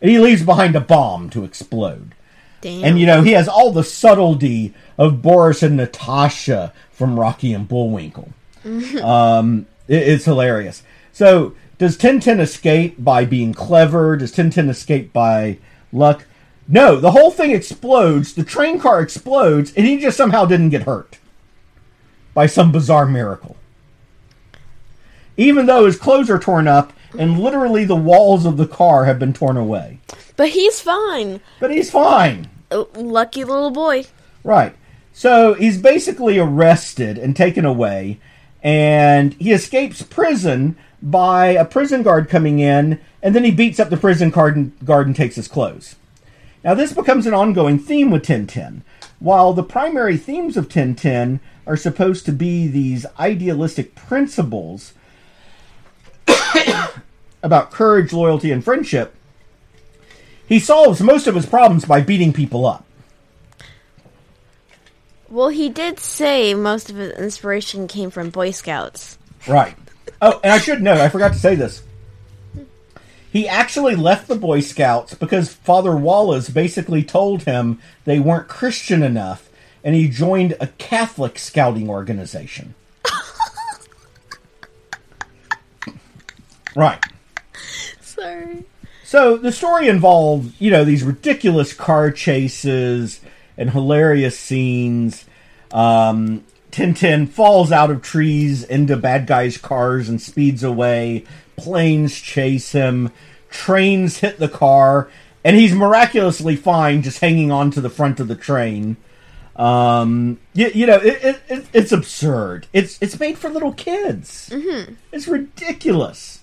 [0.00, 2.14] And he leaves behind a bomb to explode.
[2.60, 2.84] Damn.
[2.84, 7.68] And you know, he has all the subtlety of Boris and Natasha from Rocky and
[7.68, 8.32] Bullwinkle.
[9.02, 10.82] um, it- it's hilarious.
[11.12, 14.16] So, does Tintin escape by being clever?
[14.16, 15.58] Does Tintin escape by
[15.92, 16.26] luck?
[16.68, 18.32] No, the whole thing explodes.
[18.34, 21.18] The train car explodes, and he just somehow didn't get hurt
[22.34, 23.56] by some bizarre miracle.
[25.36, 29.18] Even though his clothes are torn up and literally the walls of the car have
[29.18, 30.00] been torn away.
[30.36, 31.40] but he's fine.
[31.60, 32.48] But he's fine.
[32.70, 34.04] Oh, lucky little boy.
[34.44, 34.74] Right.
[35.12, 38.18] So he's basically arrested and taken away,
[38.62, 43.90] and he escapes prison by a prison guard coming in, and then he beats up
[43.90, 45.96] the prison guard and, guard and takes his clothes.
[46.64, 48.82] Now, this becomes an ongoing theme with Tintin.
[49.18, 54.94] While the primary themes of Tintin are supposed to be these idealistic principles
[57.42, 59.14] about courage, loyalty, and friendship,
[60.46, 62.84] he solves most of his problems by beating people up.
[65.28, 69.16] Well, he did say most of his inspiration came from Boy Scouts.
[69.48, 69.74] Right.
[70.20, 71.82] Oh, and I should note, I forgot to say this.
[73.32, 79.02] He actually left the Boy Scouts because Father Wallez basically told him they weren't Christian
[79.02, 79.48] enough,
[79.82, 82.74] and he joined a Catholic scouting organization.
[86.76, 87.02] Right.
[88.00, 88.64] Sorry.
[89.04, 93.20] So the story involves, you know, these ridiculous car chases
[93.58, 95.24] and hilarious scenes.
[95.70, 101.24] Um, Tintin falls out of trees into bad guys' cars and speeds away.
[101.56, 103.12] Planes chase him.
[103.50, 105.10] Trains hit the car,
[105.44, 108.96] and he's miraculously fine, just hanging on to the front of the train.
[109.56, 112.66] Um, you, you know, it, it, it, it's absurd.
[112.72, 114.48] It's it's made for little kids.
[114.50, 114.94] Mm-hmm.
[115.12, 116.41] It's ridiculous.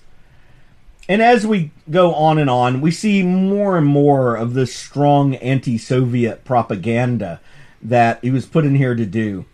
[1.10, 5.34] And as we go on and on, we see more and more of this strong
[5.34, 7.40] anti Soviet propaganda
[7.82, 9.44] that he was put in here to do.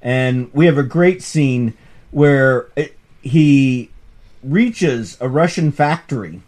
[0.00, 1.74] And we have a great scene
[2.12, 3.90] where it, he
[4.42, 6.40] reaches a Russian factory,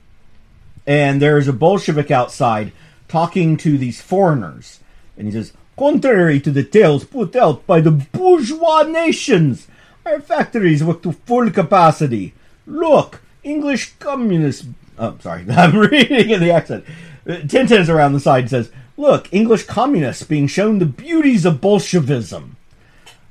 [0.87, 2.72] and there's a Bolshevik outside
[3.07, 4.81] talking to these foreigners.
[5.18, 9.68] And he says, Contrary to the tales put out by the bourgeois nations,
[10.07, 12.33] our factories work to full capacity.
[12.66, 14.66] Look, English communist.
[14.98, 16.85] Oh, sorry, I'm reading in the accent.
[17.28, 21.61] Uh, Tintin's around the side and says, "Look, English communists being shown the beauties of
[21.61, 22.57] Bolshevism."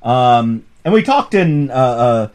[0.02, 2.28] Um, and we talked in uh, uh,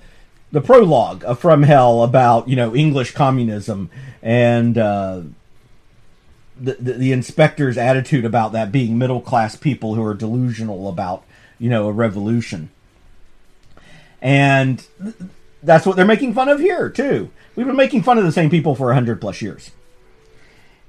[0.53, 3.91] the prologue of From Hell about you know English communism
[4.23, 5.23] and uh,
[6.61, 11.25] the, the the inspector's attitude about that being middle class people who are delusional about
[11.59, 12.71] you know a revolution.
[14.21, 14.85] And
[15.63, 17.31] that's what they're making fun of here too.
[17.57, 19.71] We've been making fun of the same people for hundred plus years.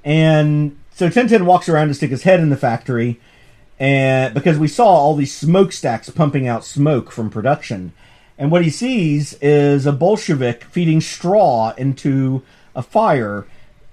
[0.03, 3.19] And so Tintin walks around to stick his head in the factory,
[3.79, 7.93] and because we saw all these smokestacks pumping out smoke from production,
[8.37, 12.43] and what he sees is a Bolshevik feeding straw into
[12.75, 13.45] a fire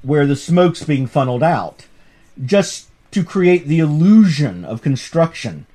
[0.02, 1.86] where the smoke's being funneled out,
[2.44, 5.66] just to create the illusion of construction.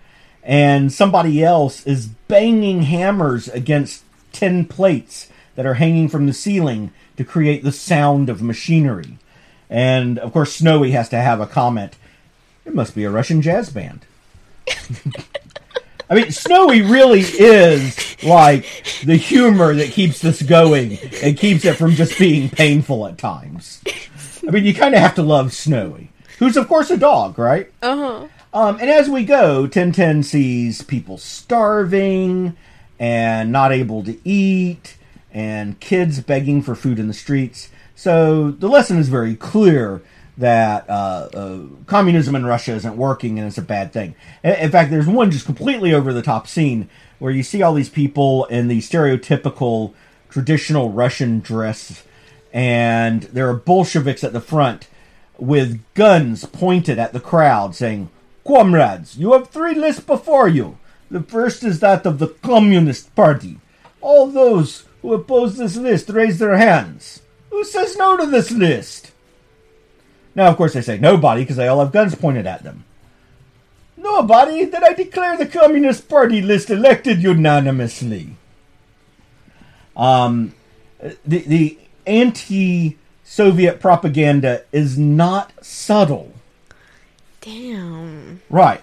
[0.44, 6.92] And somebody else is banging hammers against tin plates that are hanging from the ceiling
[7.18, 9.18] to create the sound of machinery.
[9.70, 11.96] And of course, Snowy has to have a comment.
[12.66, 14.06] It must be a Russian jazz band.
[16.10, 18.66] I mean, Snowy really is like
[19.06, 23.82] the humor that keeps this going and keeps it from just being painful at times.
[24.46, 27.72] I mean, you kind of have to love Snowy, who's of course a dog, right?
[27.82, 28.28] Uh huh.
[28.54, 32.58] Um, and as we go, Tintin sees people starving
[33.02, 34.96] and not able to eat,
[35.34, 37.70] and kids begging for food in the streets.
[37.96, 40.04] So the lesson is very clear
[40.38, 44.14] that uh, uh, communism in Russia isn't working and it's a bad thing.
[44.44, 47.90] In fact, there's one just completely over the top scene where you see all these
[47.90, 49.94] people in the stereotypical
[50.30, 52.04] traditional Russian dress,
[52.54, 54.88] and there are Bolsheviks at the front
[55.40, 58.12] with guns pointed at the crowd, saying,
[58.46, 60.78] Comrades, you have three lists before you.
[61.12, 63.60] The first is that of the Communist Party.
[64.00, 67.22] All those who oppose this list raise their hands.
[67.50, 69.12] Who says no to this list?
[70.34, 72.86] Now, of course, they say nobody because they all have guns pointed at them.
[73.98, 74.64] Nobody?
[74.64, 78.38] Then I declare the Communist Party list elected unanimously.
[79.98, 80.56] Um,
[81.26, 86.32] the the anti-Soviet propaganda is not subtle.
[87.42, 88.42] Damn.
[88.50, 88.82] Right.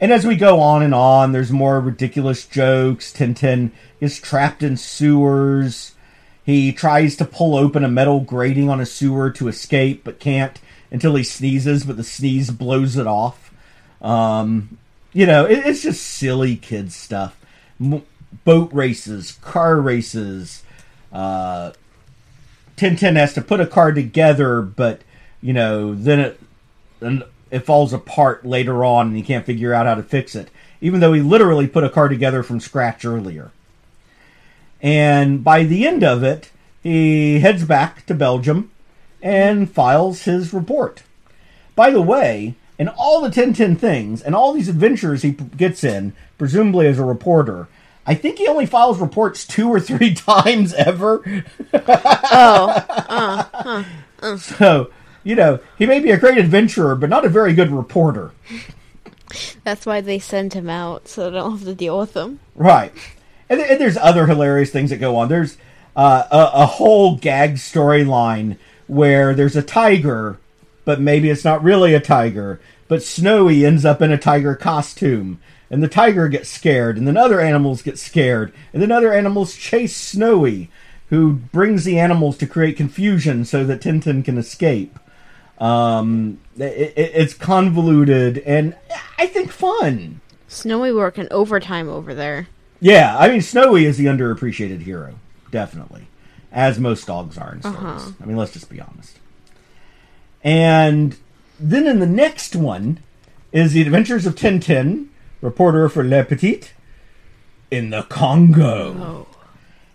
[0.00, 3.12] And as we go on and on, there's more ridiculous jokes.
[3.12, 3.70] Tintin
[4.00, 5.94] is trapped in sewers.
[6.44, 10.60] He tries to pull open a metal grating on a sewer to escape, but can't
[10.90, 13.52] until he sneezes, but the sneeze blows it off.
[14.00, 14.78] Um,
[15.12, 17.38] you know, it, it's just silly kids stuff.
[17.80, 18.04] M-
[18.44, 20.62] boat races, car races.
[21.12, 21.72] Uh,
[22.76, 25.00] Tintin has to put a car together, but
[25.40, 26.40] you know, then it
[27.56, 30.50] it falls apart later on, and he can't figure out how to fix it,
[30.80, 33.50] even though he literally put a car together from scratch earlier.
[34.82, 36.50] And by the end of it,
[36.82, 38.70] he heads back to Belgium
[39.22, 41.02] and files his report.
[41.74, 45.82] By the way, in all the Tintin things and all these adventures he p- gets
[45.82, 47.68] in, presumably as a reporter,
[48.06, 51.22] I think he only files reports two or three times ever.
[51.72, 53.84] Oh, Uh, uh,
[54.22, 54.36] uh.
[54.36, 54.90] So,
[55.26, 58.30] you know, he may be a great adventurer, but not a very good reporter.
[59.64, 62.38] that's why they send him out so they don't have to deal with him.
[62.54, 62.92] Right.
[63.50, 65.28] And, th- and there's other hilarious things that go on.
[65.28, 65.56] There's
[65.96, 68.56] uh, a, a whole gag storyline
[68.86, 70.38] where there's a tiger,
[70.84, 72.60] but maybe it's not really a tiger.
[72.86, 77.16] But Snowy ends up in a tiger costume, and the tiger gets scared, and then
[77.16, 80.70] other animals get scared, and then other animals chase Snowy,
[81.08, 84.96] who brings the animals to create confusion so that Tintin can escape.
[85.58, 88.76] Um, it, it, it's convoluted and
[89.18, 90.20] I think fun.
[90.48, 92.48] Snowy working overtime over there.
[92.80, 95.18] Yeah, I mean, Snowy is the underappreciated hero,
[95.50, 96.08] definitely,
[96.52, 97.78] as most dogs are in stories.
[97.78, 98.12] Uh-huh.
[98.20, 99.18] I mean, let's just be honest.
[100.44, 101.16] And
[101.58, 103.00] then in the next one
[103.50, 105.08] is the Adventures of Tintin,
[105.40, 106.64] reporter for Le Petit,
[107.70, 108.94] in the Congo.
[108.98, 109.26] Oh.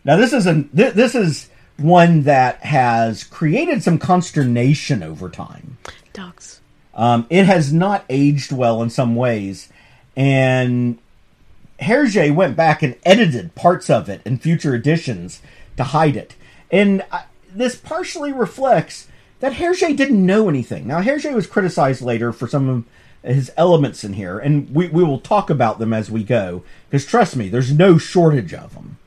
[0.03, 5.77] Now, this is a th- this is one that has created some consternation over time.
[6.13, 6.61] Dogs.
[6.93, 9.69] Um, it has not aged well in some ways,
[10.15, 10.97] and
[11.79, 15.41] Hergé went back and edited parts of it in future editions
[15.77, 16.35] to hide it.
[16.69, 19.07] And uh, this partially reflects
[19.39, 20.85] that Hergé didn't know anything.
[20.85, 22.83] Now, Hergé was criticized later for some of
[23.23, 27.05] his elements in here, and we, we will talk about them as we go, because
[27.05, 28.97] trust me, there's no shortage of them.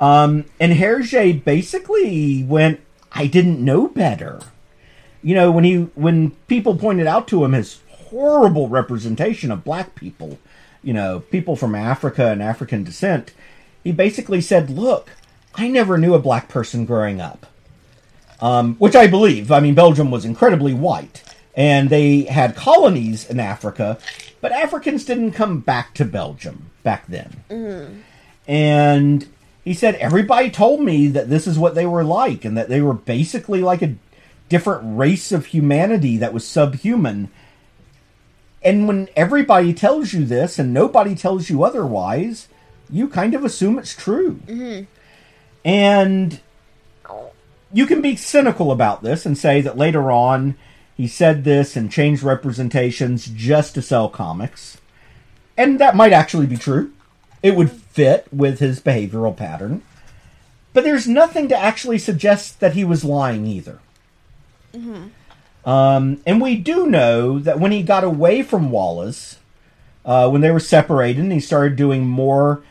[0.00, 2.80] Um, and Hergé basically went,
[3.12, 4.40] I didn't know better.
[5.22, 9.94] You know when he when people pointed out to him his horrible representation of black
[9.94, 10.38] people
[10.82, 13.32] you know people from africa and african descent
[13.82, 15.10] he basically said look
[15.54, 17.46] i never knew a black person growing up.
[18.40, 19.50] Um, which i believe.
[19.50, 21.22] I mean belgium was incredibly white
[21.56, 23.98] and they had colonies in africa
[24.42, 27.40] but africans didn't come back to belgium back then.
[28.46, 29.26] And
[29.64, 32.82] he said everybody told me that this is what they were like and that they
[32.82, 33.96] were basically like a
[34.50, 37.30] different race of humanity that was subhuman.
[38.62, 42.48] And when everybody tells you this and nobody tells you otherwise,
[42.90, 44.40] you kind of assume it's true.
[44.46, 44.84] Mm-hmm.
[45.64, 46.40] And
[47.72, 50.56] you can be cynical about this and say that later on
[50.94, 54.78] he said this and changed representations just to sell comics.
[55.56, 56.92] And that might actually be true.
[57.42, 59.82] It would fit with his behavioral pattern.
[60.72, 63.78] But there's nothing to actually suggest that he was lying either.
[65.64, 69.36] Um, and we do know that when he got away from Wallez,
[70.04, 72.62] uh, when they were separated, and he started doing more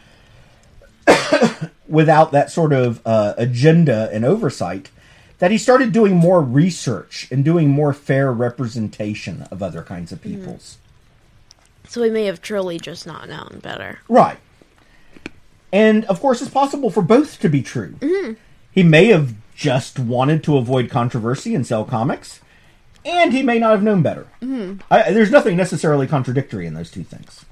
[1.88, 4.92] without that sort of uh, agenda and oversight,
[5.40, 10.22] that he started doing more research and doing more fair representation of other kinds of
[10.22, 10.78] peoples.
[11.88, 14.00] So he may have truly just not known better.
[14.08, 14.38] Right.
[15.74, 17.96] And of course, it's possible for both to be true.
[18.72, 22.40] He may have just wanted to avoid controversy and sell comics,
[23.04, 24.28] and he may not have known better.
[24.92, 27.44] I, there's nothing necessarily contradictory in those two things.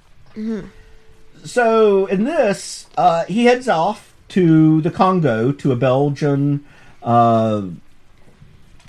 [1.43, 6.63] So, in this, uh, he heads off to the Congo to a Belgian.
[7.01, 7.63] Uh,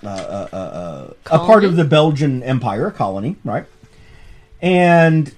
[0.04, 3.64] uh, uh, uh, uh, a part of the Belgian Empire, colony, right?
[4.60, 5.34] And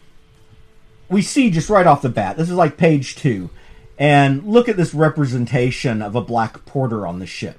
[1.09, 3.51] we see just right off the bat, this is like page two,
[3.99, 7.59] and look at this representation of a black porter on the ship.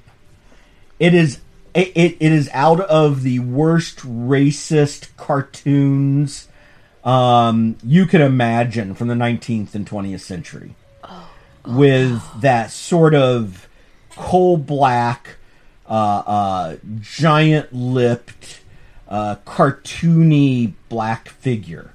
[1.00, 1.40] It is
[1.74, 6.48] it, it, it is out of the worst racist cartoons
[7.06, 10.76] um, you can imagine from the 19th and 20th century.
[11.66, 13.68] with that sort of
[14.12, 15.38] coal black,
[15.88, 18.62] uh, uh, giant lipped,
[19.08, 21.94] uh, cartoony black figure.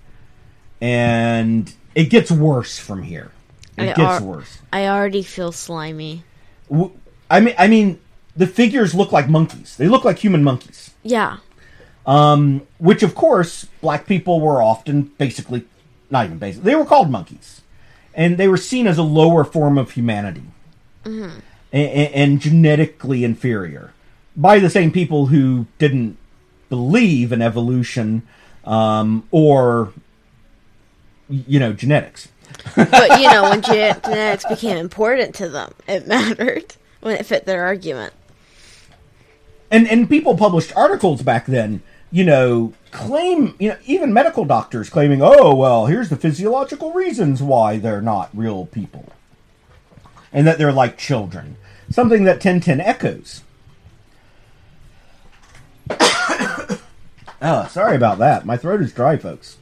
[0.80, 3.32] And it gets worse from here.
[3.76, 4.58] It I gets ar- worse.
[4.72, 6.24] I already feel slimy.
[6.70, 6.92] W-
[7.30, 8.00] I mean, I mean,
[8.36, 9.76] the figures look like monkeys.
[9.76, 10.90] They look like human monkeys.
[11.02, 11.38] Yeah.
[12.06, 15.64] Um, which of course, black people were often basically,
[16.10, 17.60] not even basic, they were called monkeys,
[18.14, 20.42] and they were seen as a lower form of humanity,
[21.04, 21.42] and,
[21.72, 23.92] and genetically inferior
[24.36, 26.16] by the same people who didn't
[26.68, 28.22] believe in evolution
[28.64, 29.92] um, or
[31.28, 32.28] you know genetics.
[32.74, 37.46] But you know, when gen- genetics became important to them, it mattered when it fit
[37.46, 38.12] their argument.
[39.70, 44.90] And and people published articles back then, you know, claim you know even medical doctors
[44.90, 49.12] claiming, oh well, here's the physiological reasons why they're not real people,
[50.32, 51.56] and that they're like children.
[51.90, 53.42] Something that Tintin echoes.
[55.90, 56.78] oh,
[57.70, 58.46] sorry about that.
[58.46, 59.56] My throat is dry, folks.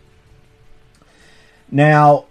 [1.70, 2.26] Now,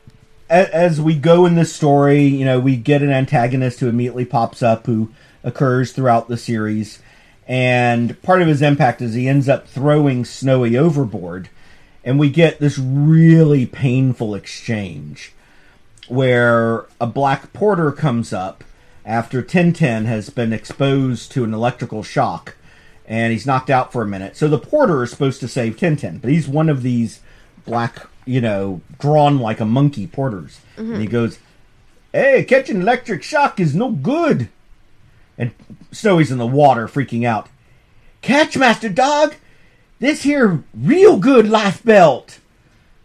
[0.50, 4.62] as we go in this story, you know, we get an antagonist who immediately pops
[4.64, 5.12] up who
[5.44, 7.00] occurs throughout the series.
[7.48, 11.50] And part of his impact is he ends up throwing Snowy overboard.
[12.04, 15.34] And we get this really painful exchange
[16.08, 18.64] where a black porter comes up
[19.06, 22.56] after Tintin has been exposed to an electrical shock
[23.06, 24.36] and he's knocked out for a minute.
[24.36, 27.22] So the porter is supposed to save Tintin, but he's one of these
[27.66, 30.60] black, you know, drawn like a monkey porters.
[30.94, 31.40] And he goes,
[32.12, 34.50] Hey, catching electric shock is no good.
[35.38, 35.52] And
[35.92, 37.48] Snowy's in the water freaking out.
[38.22, 39.36] Catch, Master Dog!
[40.00, 42.40] This here real good life belt!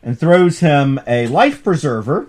[0.03, 2.29] And throws him a life preserver.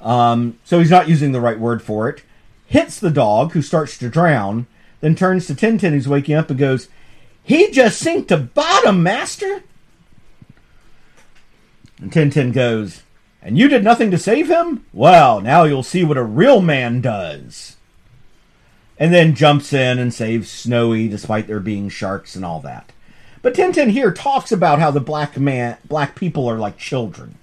[0.00, 2.22] Um, so he's not using the right word for it.
[2.66, 4.66] Hits the dog, who starts to drown,
[5.00, 6.88] then turns to Tintin, who's waking up, and goes,
[7.42, 9.62] He just sank to bottom, Master!
[12.02, 13.04] And Tintin goes,
[13.40, 14.84] And you did nothing to save him?
[14.92, 17.76] Well, now you'll see what a real man does.
[18.98, 22.90] And then jumps in and saves Snowy despite there being sharks and all that.
[23.40, 27.36] But Tintin here talks about how the black man black people are like children.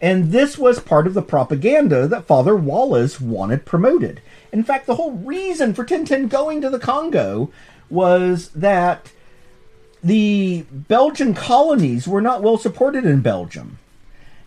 [0.00, 4.22] And this was part of the propaganda that Father Wallez wanted promoted.
[4.52, 7.50] In fact, the whole reason for Tintin going to the Congo
[7.90, 9.10] was that
[10.02, 13.78] the Belgian colonies were not well supported in Belgium.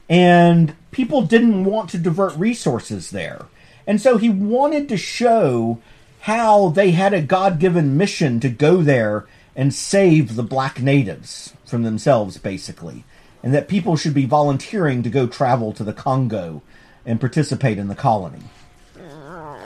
[0.09, 3.45] And people didn't want to divert resources there.
[3.87, 5.79] And so he wanted to show
[6.21, 9.25] how they had a God given mission to go there
[9.55, 13.03] and save the black natives from themselves, basically.
[13.41, 16.61] And that people should be volunteering to go travel to the Congo
[17.05, 18.43] and participate in the colony.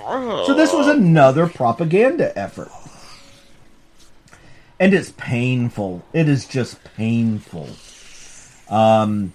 [0.08, 2.72] So this was another propaganda effort.
[4.80, 6.04] And it's painful.
[6.12, 7.70] It is just painful.
[8.70, 9.34] Um,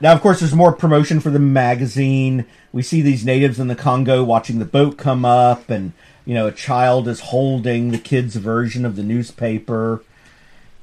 [0.00, 2.46] now, of course, there's more promotion for the magazine.
[2.72, 5.92] We see these natives in the Congo watching the boat come up, and
[6.24, 10.02] you know, a child is holding the kid's version of the newspaper.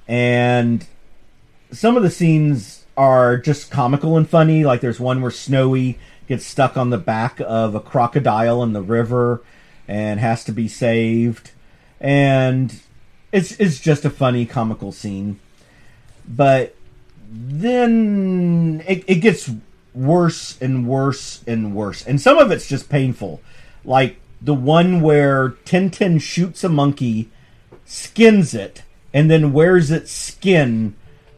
[0.07, 0.85] And
[1.71, 4.63] some of the scenes are just comical and funny.
[4.63, 8.81] Like there's one where Snowy gets stuck on the back of a crocodile in the
[8.81, 9.41] river
[9.87, 11.51] and has to be saved.
[11.99, 12.81] And
[13.31, 15.39] it's it's just a funny comical scene.
[16.27, 16.75] But
[17.29, 19.49] then it, it gets
[19.93, 22.05] worse and worse and worse.
[22.05, 23.41] And some of it's just painful.
[23.83, 27.29] Like the one where Tintin shoots a monkey,
[27.85, 30.95] skins it, and then wears its skin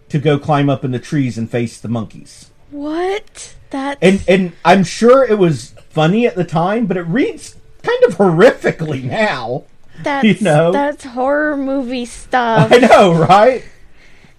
[0.10, 2.52] to go climb up in the trees and face the monkeys.
[2.70, 3.56] What?
[3.70, 8.04] That And and I'm sure it was funny at the time, but it reads kind
[8.04, 9.64] of horrifically now.
[10.02, 10.72] That's you know.
[10.72, 12.72] that's horror movie stuff.
[12.72, 13.64] I know, right?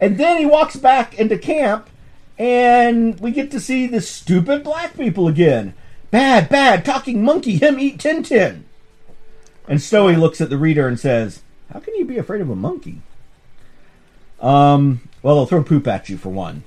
[0.00, 1.88] And then he walks back into camp,
[2.38, 5.74] and we get to see the stupid black people again.
[6.10, 8.62] Bad, bad, talking monkey, him eat Tintin.
[9.66, 11.42] And Snowy looks at the reader and says,
[11.72, 13.00] How can you be afraid of a monkey?
[14.40, 16.64] Um, well, they'll throw poop at you for one.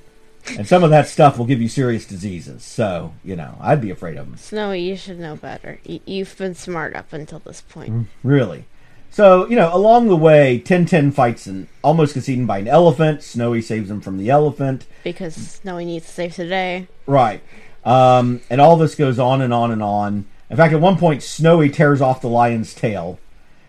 [0.57, 2.63] And some of that stuff will give you serious diseases.
[2.63, 4.37] So, you know, I'd be afraid of them.
[4.37, 5.79] Snowy, you should know better.
[5.87, 7.93] Y- you've been smart up until this point.
[7.93, 8.05] Mm.
[8.23, 8.65] Really.
[9.11, 13.23] So, you know, along the way, Tintin fights and almost gets eaten by an elephant.
[13.23, 14.85] Snowy saves him from the elephant.
[15.03, 16.87] Because Snowy needs to save today.
[17.07, 17.41] Right.
[17.83, 20.25] Um, and all this goes on and on and on.
[20.49, 23.19] In fact, at one point, Snowy tears off the lion's tail,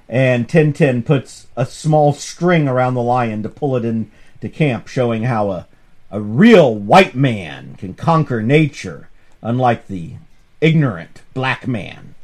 [0.08, 5.24] and Tintin puts a small string around the lion to pull it into camp, showing
[5.24, 5.66] how a,
[6.10, 9.08] a real white man can conquer nature,
[9.42, 10.14] unlike the
[10.60, 12.14] ignorant black man.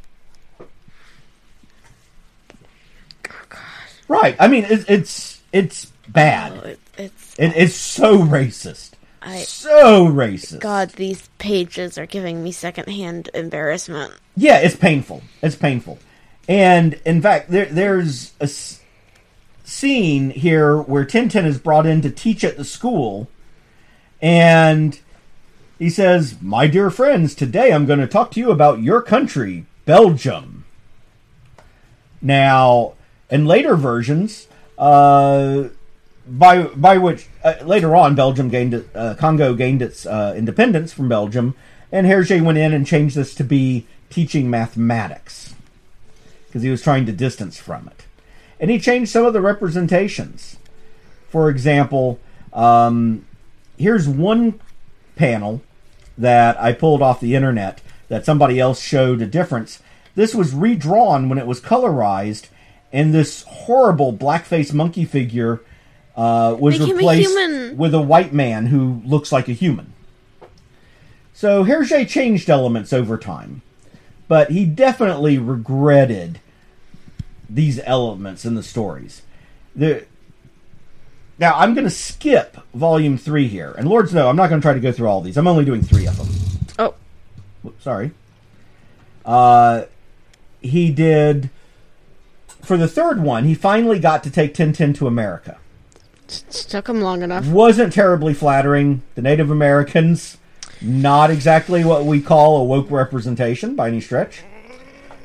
[4.07, 4.35] Right.
[4.39, 6.53] I mean, it, it's it's bad.
[6.53, 8.91] Oh, it, it's It is so racist.
[9.21, 10.59] I so racist.
[10.59, 10.91] God.
[10.91, 14.13] These pages are giving me secondhand embarrassment.
[14.37, 15.23] Yeah, it's painful.
[15.41, 15.97] It's painful.
[16.47, 18.81] And in fact, there, there's a s-
[19.63, 23.27] scene here where Tintin is brought in to teach at the school,
[24.21, 24.99] and
[25.79, 29.65] he says, "My dear friends, today I'm going to talk to you about your country,
[29.85, 30.65] Belgium."
[32.21, 32.93] Now,
[33.29, 34.47] in later versions,
[34.77, 35.69] uh,
[36.27, 41.09] by by which uh, later on Belgium gained uh, Congo gained its uh, independence from
[41.09, 41.55] Belgium,
[41.91, 45.53] and Hergé went in and changed this to be teaching mathematics
[46.47, 48.05] because he was trying to distance from it,
[48.59, 50.57] and he changed some of the representations.
[51.29, 52.19] For example,
[52.53, 53.25] um,
[53.77, 54.59] here's one
[55.15, 55.61] panel
[56.17, 59.81] that I pulled off the internet that somebody else showed a difference.
[60.15, 62.47] This was redrawn when it was colorized,
[62.91, 65.61] and this horrible blackface monkey figure
[66.15, 69.93] uh, was Make replaced with a white man who looks like a human.
[71.33, 73.61] So Hergé changed elements over time,
[74.27, 76.39] but he definitely regretted
[77.49, 79.21] these elements in the stories.
[79.75, 80.05] The,
[81.37, 84.65] now I'm going to skip volume three here, and Lords know I'm not going to
[84.65, 85.35] try to go through all these.
[85.37, 86.27] I'm only doing three of them.
[86.79, 88.11] Oh, sorry.
[89.25, 89.85] Uh,
[90.61, 91.49] he did
[92.65, 93.45] for the third one.
[93.45, 95.57] He finally got to take Tintin to America.
[96.27, 97.47] it took him long enough.
[97.47, 99.03] Wasn't terribly flattering.
[99.15, 100.37] The Native Americans,
[100.81, 104.43] not exactly what we call a woke representation by any stretch.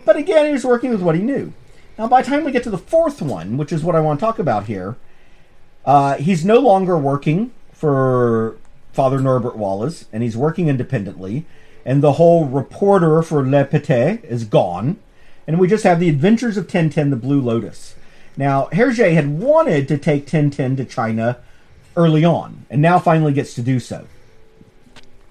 [0.04, 1.52] But again, he was working with what he knew.
[1.98, 4.20] Now, by the time we get to the fourth one, which is what I want
[4.20, 4.96] to talk about here,
[5.84, 8.56] uh, he's no longer working for
[8.92, 11.46] Father Norbert Wallez, and he's working independently.
[11.84, 14.98] And the whole reporter for Le Petit is gone,
[15.50, 17.96] and we just have the Adventures of Tintin, the Blue Lotus.
[18.36, 21.38] Now, Hergé had wanted to take Tintin to China
[21.96, 24.06] early on, and now finally gets to do so.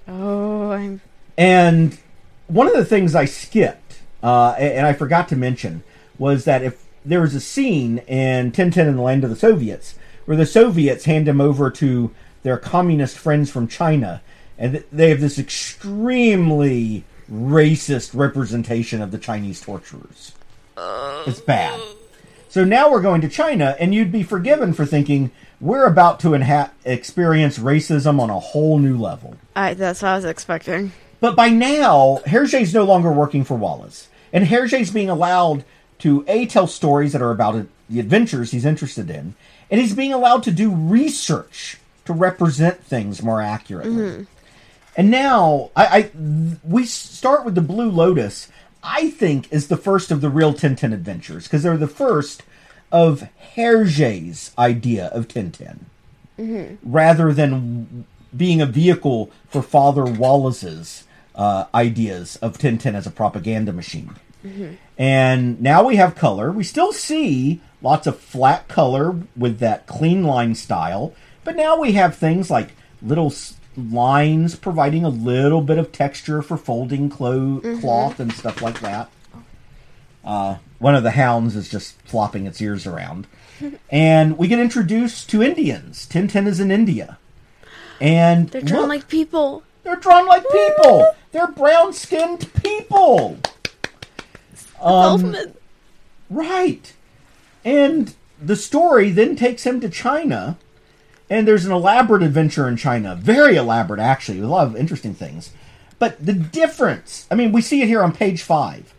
[0.10, 1.00] Oh, I'm.
[1.38, 1.98] And
[2.48, 5.84] one of the things I skipped, uh, and I forgot to mention,
[6.18, 9.96] was that if there was a scene in Tintin in the Land of the Soviets
[10.26, 12.14] where the Soviets hand him over to
[12.44, 14.22] their communist friends from China,
[14.58, 20.34] and they have this extremely racist representation of the Chinese torturers.
[20.78, 21.80] It's bad.
[22.48, 26.30] So now we're going to China, and you'd be forgiven for thinking we're about to
[26.30, 29.38] inha- experience racism on a whole new level.
[29.56, 30.92] I, that's what I was expecting.
[31.20, 34.08] But by now, Hergé's no longer working for Wallez.
[34.32, 35.66] And Hergé's being allowed
[36.00, 39.36] to A, tell stories that are about it, the adventures he's interested in,
[39.70, 43.92] and he's being allowed to do research to represent things more accurately.
[43.92, 44.24] Mm-hmm.
[44.98, 46.12] And now, I, I
[46.64, 48.50] we start with the Blue Lotus.
[48.84, 52.44] I think is the first of the real Tintin adventures because they're the first
[52.92, 55.80] of Hergé's idea of Tintin,
[56.84, 61.04] rather than being a vehicle for Father Wallez's
[61.36, 64.16] uh, ideas of Tintin as a propaganda machine.
[64.98, 66.52] And now we have color.
[66.52, 71.14] We still see lots of flat color with that clean line style,
[71.44, 72.70] but now we have things like
[73.02, 73.30] little
[73.92, 79.10] lines providing a little bit of texture for folding clo- cloth and stuff like that.
[80.24, 83.28] Uh, one of the hounds is just flopping its ears around.
[83.90, 86.08] and we get introduced to Indians.
[86.08, 87.18] Tintin is in India.
[88.02, 89.64] And They're drawn look, like people.
[89.84, 91.16] they're drawn like people.
[91.32, 93.38] They're brown skinned people.
[94.82, 95.36] Um,
[96.30, 96.94] Right.
[97.66, 100.58] And the story then takes him to China,
[101.30, 103.16] and there's an elaborate adventure in China.
[103.16, 105.52] Very elaborate, actually, with a lot of interesting things.
[106.00, 108.94] But the difference, I mean, we see it here on page five.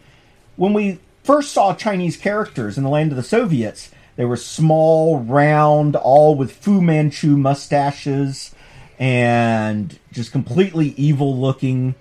[0.57, 5.21] When we first saw Chinese characters in the land of the Soviets, they were small,
[5.21, 8.55] round, all with Fu Manchu mustaches
[8.99, 11.95] and just completely evil looking.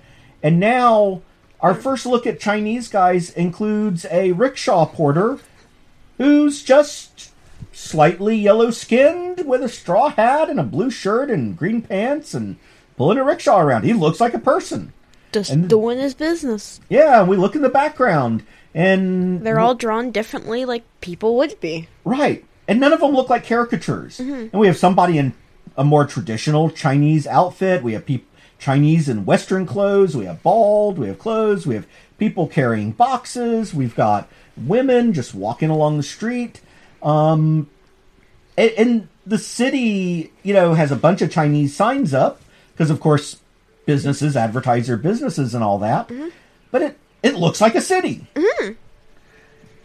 [0.43, 1.21] And now
[1.61, 5.39] our first look at Chinese guys includes a rickshaw porter
[6.17, 7.28] who's just
[7.71, 12.57] slightly yellow skinned with a straw hat and a blue shirt and green pants and
[12.97, 13.83] pulling a rickshaw around.
[13.83, 14.93] He looks like a person.
[15.31, 16.79] Just and- doing his business.
[16.89, 18.43] Yeah, we look in the background
[18.73, 21.87] and They're all drawn differently, like people would be.
[22.03, 22.45] Right.
[22.67, 24.19] And none of them look like caricatures.
[24.19, 24.49] Mm-hmm.
[24.51, 25.33] And we have somebody in
[25.75, 27.81] a more traditional Chinese outfit.
[27.81, 28.27] We have peop
[28.59, 30.15] Chinese in Western clothes.
[30.15, 30.99] We have bald.
[30.99, 31.65] We have clothes.
[31.65, 31.87] We have
[32.17, 33.73] people carrying boxes.
[33.73, 36.61] We've got women just walking along the street.
[37.01, 37.69] Um,
[38.57, 42.41] and, and the city, you know, has a bunch of Chinese signs up
[42.73, 43.37] because, of course,
[43.85, 46.07] businesses advertise their businesses and all that.
[46.09, 46.29] Mm-hmm.
[46.71, 48.27] But it it looks like a city.
[48.35, 48.73] Mm-hmm.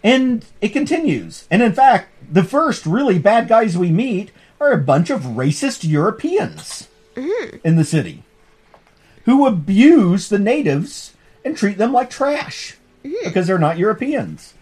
[0.02, 1.46] And it continues.
[1.50, 5.88] And in fact, the first really bad guys we meet are a bunch of racist
[5.88, 7.56] Europeans mm-hmm.
[7.64, 8.22] in the city
[9.24, 14.54] who abuse the natives and treat them like trash because they're not Europeans.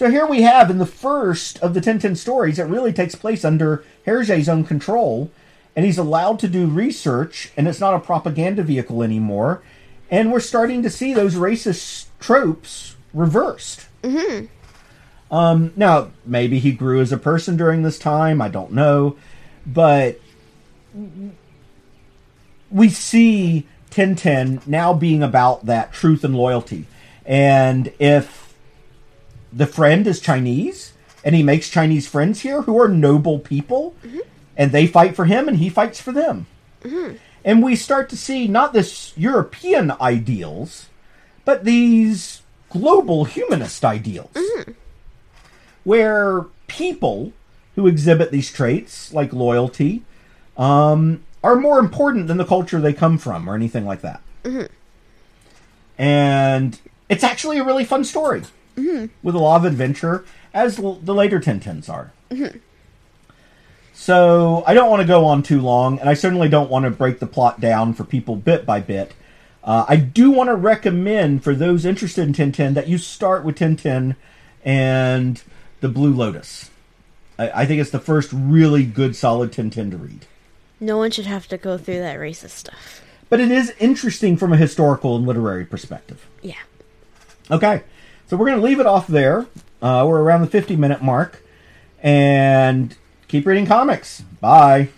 [0.00, 3.44] So here we have in the first of the Tintin stories, it really takes place
[3.44, 5.30] under Hergé's own control,
[5.76, 9.60] and he's allowed to do research, and it's not a propaganda vehicle anymore.
[10.10, 13.88] And we're starting to see those racist tropes reversed.
[15.30, 19.18] Um, now, maybe he grew as a person during this time, I don't know.
[19.66, 20.18] but
[22.70, 26.86] we see Tintin now being about that truth and loyalty.
[27.26, 28.39] And if
[29.52, 30.92] the friend is Chinese
[31.24, 33.94] and he makes Chinese friends here who are noble people
[34.56, 36.46] and they fight for him and he fights for them.
[37.44, 40.88] And we start to see not this European ideals,
[41.44, 44.30] but these global humanist ideals.
[45.84, 47.32] Where people
[47.74, 50.02] who exhibit these traits, like loyalty,
[50.56, 54.20] um, are more important than the culture they come from or anything like that.
[55.98, 56.78] And
[57.08, 58.42] it's actually a really fun story
[59.22, 60.24] with a lot of adventure,
[60.54, 62.12] as l- the later Tintins are.
[63.92, 66.90] So I don't want to go on too long, and I certainly don't want to
[66.90, 69.12] break the plot down for people bit by bit.
[69.62, 73.58] Uh, I do want to recommend for those interested in Tintin that you start with
[73.58, 74.16] Tintin
[74.64, 75.42] and
[75.80, 76.70] the Blue Lotus.
[77.38, 80.24] I, I think it's the first really good, solid Tintin to read.
[80.80, 83.02] No one should have to go through that racist stuff.
[83.28, 86.26] But it is interesting from a historical and literary perspective.
[86.42, 86.54] Yeah.
[87.50, 87.82] Okay,
[88.30, 89.46] so we're going to leave it off there.
[89.82, 91.42] Uh, we're around the 50 minute mark.
[92.00, 94.20] And keep reading comics.
[94.40, 94.90] Bye.